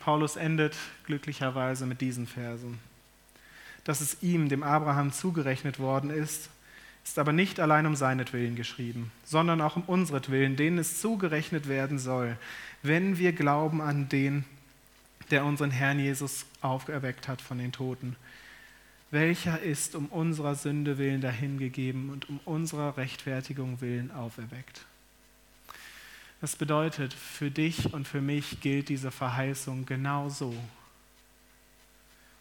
Paulus 0.00 0.36
endet 0.36 0.76
glücklicherweise 1.04 1.84
mit 1.84 2.00
diesen 2.00 2.26
Versen. 2.26 2.78
Dass 3.84 4.00
es 4.00 4.22
ihm, 4.22 4.48
dem 4.48 4.62
Abraham, 4.62 5.12
zugerechnet 5.12 5.78
worden 5.78 6.10
ist, 6.10 6.48
ist 7.04 7.18
aber 7.18 7.32
nicht 7.32 7.60
allein 7.60 7.86
um 7.86 7.94
seinetwillen 7.94 8.56
geschrieben, 8.56 9.12
sondern 9.24 9.60
auch 9.60 9.76
um 9.76 9.82
unsretwillen, 9.82 10.56
denen 10.56 10.78
es 10.78 11.00
zugerechnet 11.00 11.68
werden 11.68 11.98
soll, 11.98 12.36
wenn 12.82 13.18
wir 13.18 13.32
glauben 13.32 13.80
an 13.80 14.08
den, 14.08 14.44
der 15.30 15.44
unseren 15.44 15.70
Herrn 15.70 15.98
Jesus 15.98 16.46
auferweckt 16.62 17.28
hat 17.28 17.40
von 17.40 17.58
den 17.58 17.72
Toten, 17.72 18.16
welcher 19.10 19.60
ist 19.60 19.94
um 19.94 20.06
unserer 20.06 20.54
Sünde 20.54 20.98
willen 20.98 21.20
dahingegeben 21.20 22.10
und 22.10 22.28
um 22.28 22.40
unserer 22.44 22.96
Rechtfertigung 22.96 23.80
willen 23.80 24.10
auferweckt. 24.10 24.84
Das 26.40 26.56
bedeutet, 26.56 27.14
für 27.14 27.50
dich 27.50 27.92
und 27.94 28.06
für 28.06 28.20
mich 28.20 28.60
gilt 28.60 28.88
diese 28.88 29.10
Verheißung 29.10 29.86
genauso 29.86 30.54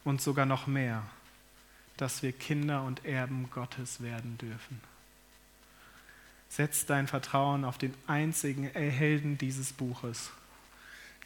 und 0.03 0.21
sogar 0.21 0.45
noch 0.45 0.67
mehr, 0.67 1.03
dass 1.97 2.21
wir 2.21 2.33
Kinder 2.33 2.83
und 2.83 3.05
Erben 3.05 3.49
Gottes 3.51 4.01
werden 4.01 4.37
dürfen. 4.37 4.81
Setz 6.49 6.85
dein 6.85 7.07
Vertrauen 7.07 7.63
auf 7.63 7.77
den 7.77 7.93
einzigen 8.05 8.65
Helden 8.65 9.37
dieses 9.37 9.73
Buches, 9.73 10.31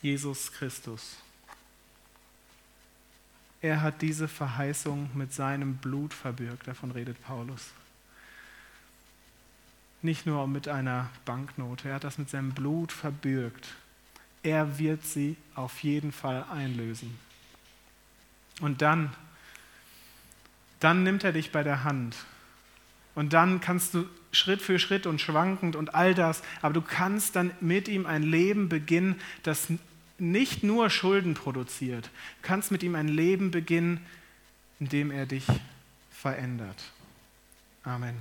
Jesus 0.02 0.52
Christus. 0.52 1.18
Er 3.62 3.82
hat 3.82 4.02
diese 4.02 4.28
Verheißung 4.28 5.10
mit 5.14 5.34
seinem 5.34 5.76
Blut 5.76 6.14
verbürgt, 6.14 6.68
davon 6.68 6.92
redet 6.92 7.22
Paulus. 7.24 7.72
Nicht 10.02 10.26
nur 10.26 10.48
mit 10.48 10.70
einer 10.70 11.10
Banknote, 11.26 11.90
er 11.90 11.96
hat 11.96 12.06
das 12.06 12.18
mit 12.18 12.30
seinem 12.30 12.52
Blut 12.52 12.94
verbürgt. 12.94 13.68
Er 14.44 14.80
wird 14.80 15.06
sie 15.06 15.36
auf 15.56 15.84
jeden 15.84 16.14
Fall 16.14 16.46
einlösen. 16.50 17.20
Und 18.62 18.82
dann, 18.82 19.14
dann 20.80 21.04
nimmt 21.04 21.26
er 21.26 21.34
dich 21.34 21.52
bei 21.52 21.64
der 21.64 21.84
Hand. 21.84 22.16
Und 23.16 23.34
dann 23.34 23.60
kannst 23.60 23.94
du 23.94 24.06
Schritt 24.32 24.62
für 24.62 24.80
Schritt 24.80 25.06
und 25.06 25.20
schwankend 25.20 25.76
und 25.76 25.96
all 25.96 26.14
das, 26.14 26.44
aber 26.62 26.74
du 26.74 26.82
kannst 26.82 27.36
dann 27.36 27.52
mit 27.60 27.90
ihm 27.90 28.06
ein 28.06 28.24
Leben 28.24 28.70
beginnen, 28.70 29.20
das 29.44 29.68
nicht 30.22 30.64
nur 30.64 30.90
Schulden 30.90 31.34
produziert. 31.34 32.06
Du 32.06 32.48
kannst 32.48 32.72
mit 32.72 32.84
ihm 32.84 32.96
ein 32.96 33.08
Leben 33.08 33.52
beginnen, 33.52 34.06
in 34.80 34.90
dem 34.90 35.12
er 35.12 35.26
dich 35.26 35.46
verändert. 36.12 36.92
Amen. 37.84 38.16